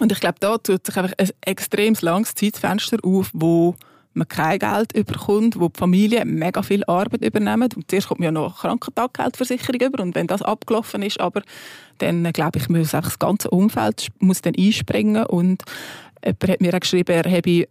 Und 0.00 0.12
ich 0.12 0.20
glaube, 0.20 0.36
da 0.40 0.58
tut 0.58 0.86
sich 0.86 0.96
einfach 0.96 1.14
ein 1.18 1.30
extrem 1.40 1.96
langes 2.00 2.34
Zeitfenster 2.34 2.98
auf, 3.02 3.30
wo 3.32 3.74
man 4.16 4.28
kein 4.28 4.58
Geld 4.58 4.92
überkommt, 4.94 5.58
wo 5.58 5.68
die 5.68 5.78
Familie 5.78 6.24
mega 6.24 6.62
viel 6.62 6.84
Arbeit 6.84 7.24
übernimmt. 7.24 7.76
Und 7.76 7.90
zuerst 7.90 8.08
kommt 8.08 8.20
man 8.20 8.26
ja 8.26 8.32
noch 8.32 8.60
Krankentaggeldversicherung 8.60 9.80
über 9.80 10.02
und 10.02 10.14
wenn 10.14 10.26
das 10.26 10.42
abgelaufen 10.42 11.02
ist, 11.02 11.20
aber 11.20 11.42
dann 11.98 12.30
glaube 12.32 12.58
ich, 12.58 12.68
muss 12.68 12.90
das 12.90 13.18
ganze 13.18 13.50
Umfeld 13.50 14.08
muss 14.18 14.42
dann 14.42 14.54
einspringen 14.56 15.24
und 15.26 15.62
jemand 16.24 16.48
hat 16.48 16.60
mir 16.60 16.74
auch 16.74 16.80
geschrieben, 16.80 17.12
er 17.12 17.30
habe 17.30 17.66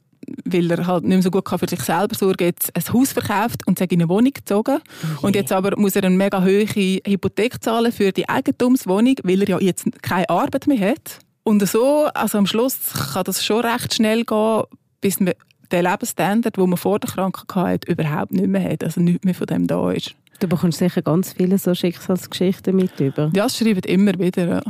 weil 0.45 0.71
er 0.71 0.87
halt 0.87 1.03
nicht 1.03 1.13
mehr 1.13 1.21
so 1.21 1.31
gut 1.31 1.47
für 1.47 1.69
sich 1.69 1.81
selber 1.81 2.15
sorgen 2.15 2.45
jetzt 2.45 2.75
ein 2.75 2.93
Haus 2.93 3.13
verkauft 3.13 3.67
und 3.67 3.77
sich 3.77 3.91
in 3.91 4.01
eine 4.01 4.09
Wohnung 4.09 4.31
gezogen. 4.31 4.77
Okay. 4.77 5.25
Und 5.25 5.35
jetzt 5.35 5.51
aber 5.51 5.77
muss 5.77 5.95
er 5.95 6.03
eine 6.03 6.15
mega 6.15 6.43
hohe 6.43 6.65
Hypothek 6.65 7.63
zahlen 7.63 7.91
für 7.91 8.11
die 8.11 8.27
Eigentumswohnung, 8.27 9.15
weil 9.23 9.41
er 9.43 9.49
ja 9.49 9.59
jetzt 9.59 9.85
keine 10.01 10.29
Arbeit 10.29 10.67
mehr 10.67 10.91
hat. 10.91 11.19
Und 11.43 11.67
so, 11.67 12.05
also 12.13 12.39
am 12.39 12.47
Schluss 12.47 12.77
kann 13.13 13.23
das 13.23 13.45
schon 13.45 13.63
recht 13.63 13.93
schnell 13.93 14.23
gehen, 14.23 14.63
bis 14.99 15.19
man 15.19 15.33
den 15.75 15.91
Lebensstandard, 15.91 16.57
den 16.57 16.69
man 16.69 16.77
vor 16.77 16.99
der 16.99 17.09
Krankheit 17.09 17.81
hatte, 17.85 17.91
überhaupt 17.91 18.31
nicht 18.31 18.47
mehr 18.47 18.71
hat. 18.71 18.83
Also 18.83 19.01
nichts 19.01 19.23
mehr 19.23 19.35
von 19.35 19.47
dem 19.47 19.67
da 19.67 19.91
ist. 19.91 20.15
Du 20.39 20.47
bekommst 20.47 20.79
sicher 20.79 21.01
ganz 21.01 21.33
viele 21.33 21.57
so 21.57 21.73
Schicksalsgeschichten 21.73 22.75
mit 22.75 22.99
über. 22.99 23.31
Ja, 23.33 23.45
es 23.45 23.57
schreiben 23.57 23.81
immer 23.85 24.17
wieder. 24.19 24.47
Ja 24.47 24.61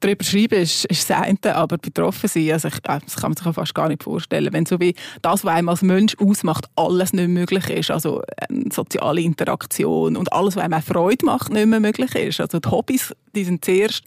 darüber 0.00 0.24
schreiben 0.24 0.60
ist, 0.60 0.84
ist 0.86 1.10
das 1.10 1.22
eine, 1.22 1.54
aber 1.54 1.78
betroffen 1.78 2.28
sein, 2.28 2.52
also 2.52 2.68
ich, 2.68 2.76
äh, 2.76 3.00
das 3.04 3.16
kann 3.16 3.30
man 3.30 3.36
sich 3.36 3.54
fast 3.54 3.74
gar 3.74 3.88
nicht 3.88 4.02
vorstellen. 4.02 4.52
Wenn 4.52 4.66
so 4.66 4.80
wie 4.80 4.94
das, 5.22 5.44
was 5.44 5.54
einem 5.54 5.68
als 5.68 5.82
Mensch 5.82 6.16
ausmacht, 6.18 6.66
alles 6.76 7.12
nicht 7.12 7.28
möglich 7.28 7.68
ist, 7.70 7.90
also 7.90 8.22
ähm, 8.48 8.70
soziale 8.70 9.20
Interaktion 9.20 10.16
und 10.16 10.32
alles, 10.32 10.56
was 10.56 10.64
einem 10.64 10.74
auch 10.74 10.82
Freude 10.82 11.26
macht, 11.26 11.52
nicht 11.52 11.66
mehr 11.66 11.80
möglich 11.80 12.14
ist. 12.14 12.40
Also 12.40 12.60
die 12.60 12.70
Hobbys, 12.70 13.14
die 13.34 13.44
sind 13.44 13.64
zuerst 13.64 14.02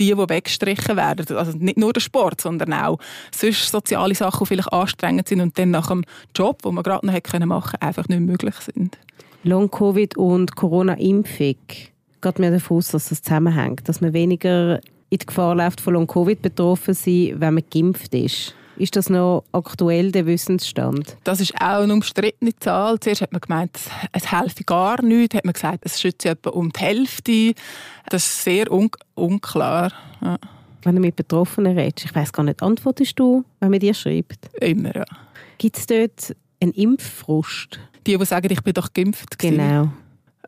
die, 0.00 0.14
die 0.14 0.16
weggestrichen 0.16 0.96
werden. 0.96 1.36
Also 1.36 1.56
nicht 1.58 1.78
nur 1.78 1.92
der 1.92 2.00
Sport, 2.00 2.40
sondern 2.40 2.72
auch 2.72 2.98
sonst 3.34 3.70
soziale 3.70 4.14
Sachen, 4.14 4.44
die 4.44 4.48
vielleicht 4.48 4.72
anstrengend 4.72 5.28
sind 5.28 5.40
und 5.40 5.58
dann 5.58 5.70
nach 5.70 5.88
dem 5.88 6.04
Job, 6.36 6.62
den 6.62 6.74
man 6.74 6.82
gerade 6.82 7.06
noch 7.06 7.12
hätte 7.12 7.46
machen 7.46 7.72
können, 7.72 7.82
einfach 7.82 8.08
nicht 8.08 8.20
möglich 8.20 8.54
sind. 8.56 8.98
Long-Covid 9.44 10.16
und 10.16 10.54
Corona-Impfung 10.54 11.56
geht 12.20 12.38
mir 12.38 12.50
davon 12.50 12.76
aus, 12.78 12.88
dass 12.88 13.08
das 13.08 13.22
zusammenhängt, 13.22 13.88
dass 13.88 14.00
man 14.00 14.12
weniger 14.12 14.80
in 15.12 15.18
die 15.18 15.26
Gefahr 15.26 15.54
läuft, 15.54 15.82
von 15.82 15.92
Long-Covid 15.92 16.40
betroffen 16.40 16.94
zu 16.94 17.02
sein, 17.02 17.34
wenn 17.38 17.54
man 17.54 17.64
geimpft 17.70 18.14
ist. 18.14 18.54
Ist 18.76 18.96
das 18.96 19.10
noch 19.10 19.44
aktuell 19.52 20.10
der 20.10 20.24
Wissensstand? 20.24 21.18
Das 21.24 21.38
ist 21.38 21.54
auch 21.56 21.82
eine 21.82 21.92
umstrittene 21.92 22.56
Zahl. 22.58 22.98
Zuerst 22.98 23.20
hat 23.20 23.30
man 23.30 23.42
gemeint, 23.42 23.78
es 24.12 24.32
helfe 24.32 24.64
gar 24.64 25.02
nichts. 25.02 25.36
Hat 25.36 25.44
man 25.44 25.52
gesagt, 25.52 25.80
es 25.82 26.00
schützt 26.00 26.24
etwa 26.24 26.48
um 26.50 26.72
die 26.72 26.80
Hälfte. 26.80 27.52
Das 28.08 28.24
ist 28.24 28.42
sehr 28.42 28.72
un 28.72 28.90
unklar. 29.14 29.92
Ja. 30.22 30.38
Wenn 30.82 30.94
du 30.94 31.02
mit 31.02 31.14
Betroffenen 31.14 31.78
redest, 31.78 32.06
ich 32.06 32.14
weiß 32.14 32.32
gar 32.32 32.44
nicht, 32.44 32.62
antwortest 32.62 33.18
du, 33.18 33.44
wenn 33.60 33.70
man 33.70 33.80
dir 33.80 33.92
schreibt? 33.92 34.48
Immer, 34.62 34.96
ja. 34.96 35.04
Gibt 35.58 35.76
es 35.76 35.86
dort 35.86 36.34
einen 36.58 36.72
Impffrust? 36.72 37.78
Die, 38.06 38.16
die 38.16 38.24
sagen, 38.24 38.50
ich 38.50 38.62
bin 38.62 38.72
doch 38.72 38.94
geimpft. 38.94 39.38
Genau. 39.38 39.92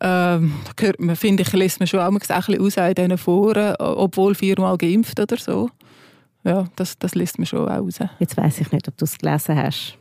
Ähm, 0.01 0.53
man, 0.99 1.17
finde 1.17 1.43
ich, 1.43 1.53
lässt 1.53 1.81
man 1.81 1.87
schon 1.87 2.01
auch 2.01 2.11
ein 2.11 2.19
bisschen 2.19 2.61
raus 2.61 2.77
in 2.77 2.95
diesen 2.95 3.19
Foren, 3.19 3.75
obwohl 3.79 4.35
viermal 4.35 4.77
geimpft 4.77 5.19
oder 5.21 5.37
so. 5.37 5.71
Ja, 6.43 6.67
das, 6.77 6.99
das 6.99 7.15
lässt 7.15 7.39
man 7.39 7.47
schon 7.47 7.69
auch 7.69 7.81
raus. 7.81 7.99
Jetzt 8.19 8.37
weiß 8.37 8.61
ich 8.61 8.73
nicht, 8.73 8.89
ob 8.89 8.97
du 8.97 9.05
es 9.05 9.17
gelesen 9.17 9.57
hast. 9.57 9.97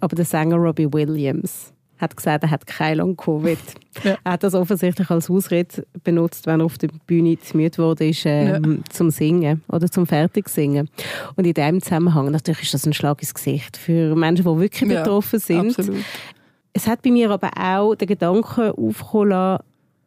Aber 0.00 0.14
der 0.14 0.24
Sänger 0.24 0.56
Robbie 0.56 0.92
Williams 0.92 1.72
hat 2.00 2.16
gesagt, 2.16 2.44
er 2.44 2.50
hat 2.50 2.66
kein 2.66 2.98
Long-Covid. 2.98 3.58
Ja. 4.04 4.16
Er 4.22 4.32
hat 4.32 4.44
das 4.44 4.54
offensichtlich 4.54 5.10
als 5.10 5.28
Ausrede 5.28 5.84
benutzt, 6.04 6.46
wenn 6.46 6.60
er 6.60 6.66
auf 6.66 6.78
der 6.78 6.90
Bühne 7.08 7.36
zu 7.40 7.56
müde 7.56 7.76
wurde, 7.78 8.08
ist, 8.08 8.24
ähm, 8.24 8.76
ja. 8.78 8.84
zum 8.88 9.10
Singen 9.10 9.62
oder 9.68 9.90
zum 9.90 10.06
Fertigsingen. 10.06 10.88
Und 11.34 11.44
in 11.44 11.52
diesem 11.52 11.82
Zusammenhang, 11.82 12.30
natürlich 12.30 12.62
ist 12.62 12.74
das 12.74 12.86
ein 12.86 12.92
Schlag 12.92 13.20
ins 13.20 13.34
Gesicht 13.34 13.76
für 13.76 14.14
Menschen, 14.14 14.44
die 14.44 14.60
wirklich 14.60 14.88
betroffen 14.88 15.40
ja, 15.40 15.44
sind. 15.44 15.70
Absolut. 15.70 16.04
Es 16.72 16.86
hat 16.86 17.02
bei 17.02 17.10
mir 17.10 17.30
aber 17.30 17.50
auch 17.56 17.94
den 17.94 18.08
Gedanken 18.08 18.70
aufgekommen 18.70 19.58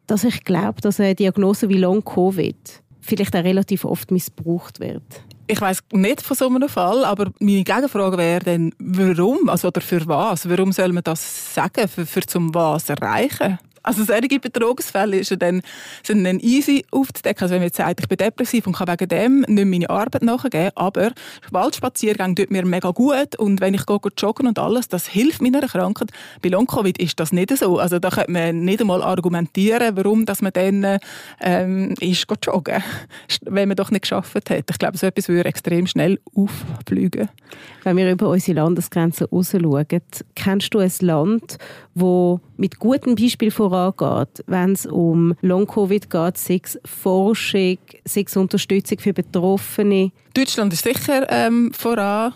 dass 0.06 0.24
ich 0.24 0.44
glaube, 0.44 0.80
dass 0.80 1.00
eine 1.00 1.14
Diagnose 1.14 1.68
wie 1.68 1.78
Long-Covid 1.78 2.82
vielleicht 3.00 3.36
auch 3.36 3.44
relativ 3.44 3.84
oft 3.84 4.10
missbraucht 4.10 4.80
wird. 4.80 5.02
Ich 5.46 5.60
weiß 5.60 5.80
nicht 5.92 6.22
von 6.22 6.36
so 6.36 6.48
einem 6.48 6.68
Fall, 6.68 7.04
aber 7.04 7.30
meine 7.38 7.64
Gegenfrage 7.64 8.16
wäre 8.16 8.44
dann, 8.44 8.72
warum, 8.78 9.48
also 9.48 9.68
oder 9.68 9.82
für 9.82 10.06
was? 10.06 10.48
Warum 10.48 10.72
soll 10.72 10.92
man 10.92 11.04
das 11.04 11.54
sagen, 11.54 11.86
für, 11.86 12.06
für 12.06 12.22
zum 12.22 12.54
was 12.54 12.88
erreichen? 12.88 13.58
Also 13.84 14.02
solche 14.02 14.40
Betrugsfälle 14.40 15.18
ist 15.18 15.34
dann, 15.40 15.60
sind 16.02 16.24
dann 16.24 16.40
easy 16.40 16.84
aufzudecken. 16.90 17.42
Also 17.42 17.52
wenn 17.52 17.60
man 17.60 17.66
jetzt 17.66 17.76
sagt, 17.76 18.00
ich 18.00 18.08
bin 18.08 18.16
depressiv 18.16 18.66
und 18.66 18.76
kann 18.76 18.88
wegen 18.88 19.08
dem 19.08 19.40
nicht 19.46 19.66
meine 19.66 19.90
Arbeit 19.90 20.22
nachgeben, 20.22 20.70
aber 20.74 21.12
Waldspaziergang 21.50 22.34
tut 22.34 22.50
mir 22.50 22.64
mega 22.64 22.90
gut 22.90 23.36
und 23.38 23.60
wenn 23.60 23.74
ich 23.74 23.84
gehe, 23.84 23.98
joggen 24.16 24.46
und 24.46 24.58
alles, 24.58 24.88
das 24.88 25.06
hilft 25.06 25.42
meiner 25.42 25.60
Krankheit. 25.60 26.10
Bei 26.42 26.48
Long-Covid 26.48 26.98
ist 26.98 27.20
das 27.20 27.30
nicht 27.30 27.56
so. 27.56 27.78
Also 27.78 27.98
da 27.98 28.08
könnte 28.08 28.32
man 28.32 28.64
nicht 28.64 28.80
einmal 28.80 29.02
argumentieren, 29.02 29.96
warum 29.96 30.24
dass 30.24 30.40
man 30.40 30.52
dann 30.52 30.98
ähm, 31.40 31.94
ist 32.00 32.26
joggen, 32.42 32.82
wenn 33.42 33.68
man 33.68 33.76
doch 33.76 33.90
nicht 33.90 34.02
geschafft 34.02 34.50
hat. 34.50 34.70
Ich 34.70 34.78
glaube, 34.78 34.96
so 34.96 35.06
etwas 35.06 35.28
würde 35.28 35.48
extrem 35.48 35.86
schnell 35.86 36.18
auffliegen. 36.34 37.28
Wenn 37.82 37.98
wir 37.98 38.10
über 38.10 38.30
unsere 38.30 38.60
Landesgrenzen 38.60 39.26
raus 39.26 39.50
schauen, 39.52 39.86
kennst 40.34 40.72
du 40.72 40.78
ein 40.78 40.92
Land, 41.00 41.58
wo 41.94 42.40
mit 42.56 42.78
gutem 42.78 43.14
Beispiel 43.14 43.50
voran 43.50 43.73
vorangeht, 43.74 44.44
wenn 44.46 44.72
es 44.72 44.86
um 44.86 45.34
Long-Covid 45.40 46.08
geht, 46.08 46.38
sei 46.38 46.60
es 46.62 46.78
Forschung, 46.84 47.78
sei 48.04 48.24
es 48.26 48.36
Unterstützung 48.36 48.98
für 48.98 49.12
Betroffene? 49.12 50.12
Deutschland 50.32 50.72
ist 50.72 50.84
sicher 50.84 51.26
ähm, 51.28 51.72
voran. 51.72 52.32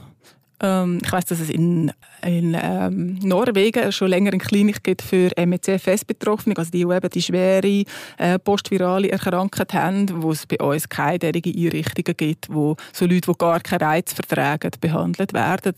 Ähm, 0.61 0.98
ich 1.05 1.12
weiß, 1.12 1.27
dass 1.27 1.38
es 1.38 1.51
in, 1.51 1.92
in 2.27 2.57
ähm, 2.61 3.20
Norwegen 3.22 3.92
schon 3.92 4.09
länger 4.09 4.33
eine 4.33 4.38
Klinik 4.38 4.83
gibt 4.83 5.03
für 5.03 5.31
MECFS-Betroffene, 5.37 6.57
also 6.57 6.72
die, 6.72 6.85
die 6.85 6.92
eben 6.92 7.11
die 7.11 7.22
schwere 7.22 7.85
äh, 8.16 8.38
postvirale 8.40 9.11
Erkrankung 9.11 9.66
haben, 9.72 10.20
wo 10.20 10.33
es 10.33 10.44
bei 10.44 10.59
uns 10.59 10.88
keine 10.88 11.20
derartige 11.20 11.51
Einrichtungen 11.51 12.16
gibt, 12.16 12.53
wo 12.53 12.74
so 12.92 13.05
Leute, 13.05 13.31
die 13.31 13.38
gar 13.38 13.61
keinen 13.61 13.83
Reiz 13.83 14.12
vertragen, 14.12 14.72
behandelt 14.81 15.33
werden. 15.33 15.74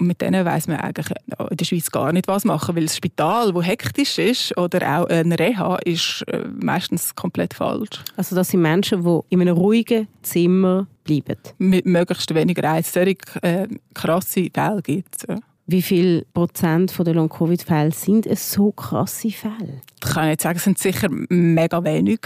Und 0.00 0.06
mit 0.06 0.22
denen 0.22 0.46
weiß 0.46 0.66
man 0.66 0.78
eigentlich 0.78 1.08
in 1.50 1.56
der 1.58 1.64
Schweiz 1.66 1.90
gar 1.90 2.10
nicht, 2.12 2.26
was 2.26 2.46
machen, 2.46 2.74
weil 2.74 2.84
das 2.84 2.96
Spital, 2.96 3.54
wo 3.54 3.60
hektisch 3.60 4.18
ist, 4.18 4.56
oder 4.56 4.98
auch 4.98 5.06
ein 5.08 5.30
Reha, 5.30 5.76
ist 5.84 6.24
äh, 6.28 6.48
meistens 6.48 7.14
komplett 7.14 7.52
falsch. 7.52 8.02
Also 8.16 8.34
das 8.34 8.48
sind 8.48 8.62
Menschen, 8.62 9.04
die 9.04 9.20
in 9.28 9.42
einem 9.42 9.56
ruhigen 9.56 10.08
Zimmer 10.22 10.86
bleiben? 11.04 11.36
Mit 11.58 11.84
möglichst 11.84 12.34
wenig 12.34 12.56
Reiz. 12.62 12.94
Solche 12.94 13.18
äh, 13.42 13.68
krasse 13.92 14.48
Fälle 14.54 14.80
gibt 14.80 15.16
es. 15.28 15.36
Wie 15.66 15.82
viel 15.82 16.24
Prozent 16.32 16.98
der 16.98 17.14
Long-Covid-Fälle 17.14 17.92
sind 17.92 18.26
es 18.26 18.50
so 18.50 18.72
krasse 18.72 19.30
Fälle? 19.30 19.82
Ich 20.02 20.10
kann 20.10 20.28
nicht 20.28 20.40
sagen, 20.40 20.56
es 20.56 20.64
sind 20.64 20.78
sicher 20.78 21.08
mega 21.28 21.84
wenig, 21.84 22.20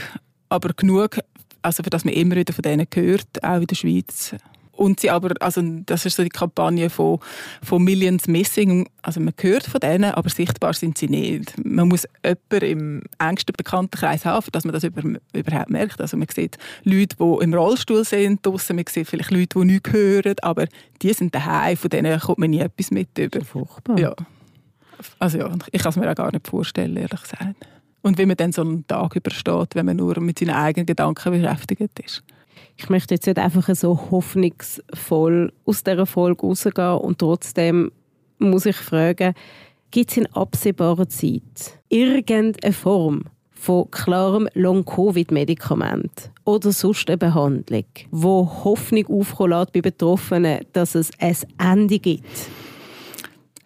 aber 0.48 0.72
genug, 0.74 1.18
also 1.60 1.82
für 1.82 1.90
das 1.90 2.04
man 2.04 2.14
immer 2.14 2.36
wieder 2.36 2.54
von 2.54 2.62
denen 2.62 2.86
hört, 2.94 3.42
auch 3.42 3.60
in 3.60 3.66
der 3.66 3.74
Schweiz. 3.74 4.36
Und 4.76 5.00
sie 5.00 5.10
aber, 5.10 5.34
also 5.40 5.62
das 5.86 6.04
ist 6.04 6.16
so 6.16 6.22
die 6.24 6.28
Kampagne 6.28 6.90
von, 6.90 7.20
von 7.62 7.82
Millions 7.82 8.26
Missing. 8.26 8.88
Also 9.02 9.20
man 9.20 9.34
hört 9.40 9.64
von 9.64 9.80
denen, 9.80 10.12
aber 10.12 10.28
sichtbar 10.28 10.72
sind 10.74 10.98
sie 10.98 11.08
nicht. 11.08 11.54
Man 11.64 11.88
muss 11.88 12.06
jemanden 12.24 12.70
im 12.70 13.02
engsten 13.18 13.54
Bekanntenkreis 13.56 14.24
haben, 14.24 14.46
dass 14.52 14.64
man 14.64 14.72
das 14.72 14.84
über, 14.84 15.02
überhaupt 15.32 15.70
merkt. 15.70 16.00
Also 16.00 16.16
man 16.16 16.28
sieht 16.28 16.58
Leute, 16.82 17.16
die 17.16 17.44
im 17.44 17.54
Rollstuhl 17.54 18.04
sind, 18.04 18.44
draussen, 18.44 18.76
man 18.76 18.84
sieht 18.88 19.08
vielleicht 19.08 19.30
Leute, 19.30 19.60
die 19.60 19.64
nichts 19.64 19.92
hören, 19.92 20.34
aber 20.42 20.66
die 21.02 21.12
sind 21.12 21.34
daheim, 21.34 21.76
von 21.76 21.90
denen 21.90 22.18
kommt 22.18 22.38
man 22.38 22.50
nie 22.50 22.60
etwas 22.60 22.90
mit 22.90 23.16
über. 23.16 23.44
Furchtbar. 23.44 23.98
Ja. 23.98 24.14
Also 25.18 25.38
ja, 25.38 25.50
ich 25.70 25.82
kann 25.82 25.90
es 25.90 25.96
mir 25.96 26.10
auch 26.10 26.14
gar 26.14 26.32
nicht 26.32 26.48
vorstellen, 26.48 26.96
ehrlich 26.96 27.22
gesagt. 27.22 27.66
Und 28.02 28.18
wie 28.18 28.26
man 28.26 28.36
dann 28.36 28.52
so 28.52 28.62
einen 28.62 28.86
Tag 28.86 29.16
übersteht, 29.16 29.74
wenn 29.74 29.86
man 29.86 29.96
nur 29.96 30.18
mit 30.20 30.38
seinen 30.38 30.54
eigenen 30.54 30.86
Gedanken 30.86 31.32
beschäftigt 31.32 31.98
ist 32.04 32.22
ich 32.76 32.88
möchte 32.88 33.14
jetzt 33.14 33.26
nicht 33.26 33.38
einfach 33.38 33.68
so 33.74 34.10
hoffnungsvoll 34.10 35.52
aus 35.64 35.84
dieser 35.84 36.06
Folge 36.06 36.42
rausgehen 36.42 36.98
und 36.98 37.18
trotzdem 37.18 37.92
muss 38.38 38.66
ich 38.66 38.76
fragen, 38.76 39.34
gibt 39.90 40.10
es 40.10 40.16
in 40.16 40.26
absehbarer 40.26 41.08
Zeit 41.08 41.78
irgendeine 41.88 42.72
Form 42.72 43.24
von 43.64 43.90
klarem 43.90 44.48
Long-Covid-Medikament 44.54 46.30
oder 46.44 46.72
sonst 46.72 47.08
eine 47.08 47.16
Behandlung, 47.16 47.86
wo 48.10 48.46
Hoffnung 48.64 49.06
aufkommen 49.06 49.66
bei 49.72 49.80
Betroffenen, 49.80 50.66
dass 50.72 50.94
es 50.94 51.10
ein 51.18 51.36
Ende 51.58 51.98
gibt? 51.98 52.26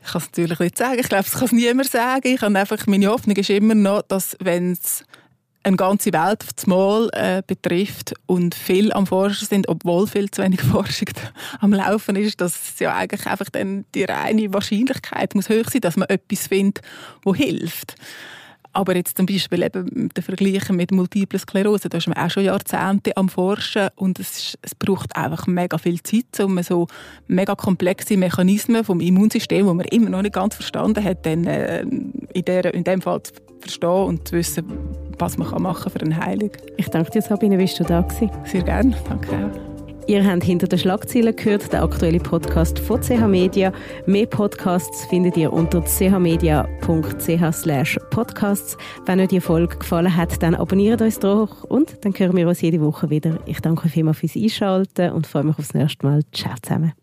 Ich 0.04 0.12
kann 0.12 0.22
es 0.22 0.28
natürlich 0.28 0.58
nicht 0.60 0.78
sagen. 0.78 1.00
Ich 1.00 1.08
glaube, 1.08 1.24
es 1.26 1.32
kann 1.32 1.44
es 1.46 1.52
niemand 1.52 1.90
sagen. 1.90 2.28
Ich 2.28 2.40
habe 2.40 2.58
einfach, 2.58 2.86
meine 2.86 3.08
Hoffnung 3.08 3.36
ist 3.36 3.50
immer 3.50 3.74
noch, 3.74 4.02
dass 4.02 4.36
wenn 4.40 4.72
es 4.72 5.04
eine 5.62 5.76
ganze 5.76 6.12
Welt 6.12 6.42
auf 6.42 6.52
das 6.54 6.66
Mal 6.66 7.10
äh, 7.12 7.42
betrifft 7.46 8.14
und 8.26 8.54
viel 8.54 8.92
am 8.92 9.06
Forschen 9.06 9.46
sind, 9.46 9.68
obwohl 9.68 10.06
viel 10.06 10.30
zu 10.30 10.42
wenig 10.42 10.60
Forschung 10.72 11.08
am 11.60 11.72
Laufen 11.72 12.16
ist, 12.16 12.40
dass 12.40 12.78
ja 12.78 12.94
eigentlich 12.94 13.26
einfach 13.26 13.50
dann 13.50 13.84
die 13.94 14.04
reine 14.04 14.52
Wahrscheinlichkeit 14.52 15.34
muss 15.34 15.48
hoch 15.48 15.70
sein, 15.70 15.80
dass 15.80 15.96
man 15.96 16.08
etwas 16.08 16.46
findet, 16.46 16.82
wo 17.22 17.34
hilft. 17.34 17.96
Aber 18.72 18.94
jetzt 18.94 19.16
zum 19.16 19.26
Beispiel 19.26 19.62
eben 19.62 20.10
der 20.10 20.22
Vergleich 20.22 20.68
mit 20.68 20.92
Multiple 20.92 21.38
Sklerose, 21.38 21.88
da 21.88 21.98
ist 21.98 22.06
man 22.06 22.16
auch 22.16 22.30
schon 22.30 22.44
Jahrzehnte 22.44 23.16
am 23.16 23.28
Forschen 23.28 23.88
und 23.96 24.20
es, 24.20 24.38
ist, 24.38 24.58
es 24.62 24.74
braucht 24.74 25.16
einfach 25.16 25.46
mega 25.46 25.78
viel 25.78 26.02
Zeit, 26.02 26.38
um 26.40 26.62
so 26.62 26.86
mega 27.26 27.54
komplexe 27.56 28.16
Mechanismen 28.16 28.84
vom 28.84 29.00
Immunsystem, 29.00 29.66
die 29.66 29.74
man 29.74 29.86
immer 29.86 30.10
noch 30.10 30.22
nicht 30.22 30.34
ganz 30.34 30.54
verstanden 30.54 31.02
hat, 31.02 31.24
dann 31.24 31.44
äh, 31.44 31.80
in, 31.80 32.44
der, 32.44 32.72
in 32.74 32.84
dem 32.84 33.00
Fall 33.00 33.22
verstehen 33.60 34.04
und 34.04 34.28
zu 34.28 34.36
wissen, 34.36 34.64
was 35.18 35.36
man 35.38 35.62
machen 35.62 35.82
kann 35.82 35.92
für 35.92 36.00
eine 36.00 36.16
Heilung. 36.16 36.50
Ich 36.76 36.88
danke 36.88 37.10
dir, 37.10 37.22
Sabine, 37.22 37.56
bist 37.56 37.78
du 37.80 37.84
da 37.84 38.02
gewesen? 38.02 38.30
Sehr 38.44 38.62
gerne, 38.62 38.96
danke 39.08 39.30
auch. 39.30 39.68
Ihr 40.08 40.24
habt 40.24 40.42
hinter 40.42 40.66
den 40.66 40.78
Schlagzeilen 40.78 41.36
gehört, 41.36 41.70
der 41.70 41.82
aktuelle 41.82 42.18
Podcast 42.18 42.78
von 42.78 43.02
CH 43.02 43.28
Media. 43.28 43.74
Mehr 44.06 44.24
Podcasts 44.24 45.04
findet 45.04 45.36
ihr 45.36 45.52
unter 45.52 45.82
chmedia.ch 45.82 46.78
podcasts. 48.08 48.78
Wenn 49.04 49.20
euch 49.20 49.28
die 49.28 49.42
Folge 49.42 49.76
gefallen 49.76 50.16
hat, 50.16 50.42
dann 50.42 50.54
abonniert 50.54 51.02
uns 51.02 51.18
doch 51.18 51.62
und 51.64 52.02
dann 52.06 52.14
hören 52.14 52.38
wir 52.38 52.48
uns 52.48 52.62
jede 52.62 52.80
Woche 52.80 53.10
wieder. 53.10 53.38
Ich 53.44 53.60
danke 53.60 53.84
euch 53.84 53.92
vielmals 53.92 54.20
fürs 54.20 54.34
Einschalten 54.34 55.12
und 55.12 55.26
freue 55.26 55.44
mich 55.44 55.58
aufs 55.58 55.74
nächste 55.74 56.06
Mal. 56.06 56.22
Ciao 56.32 56.54
zusammen. 56.62 56.94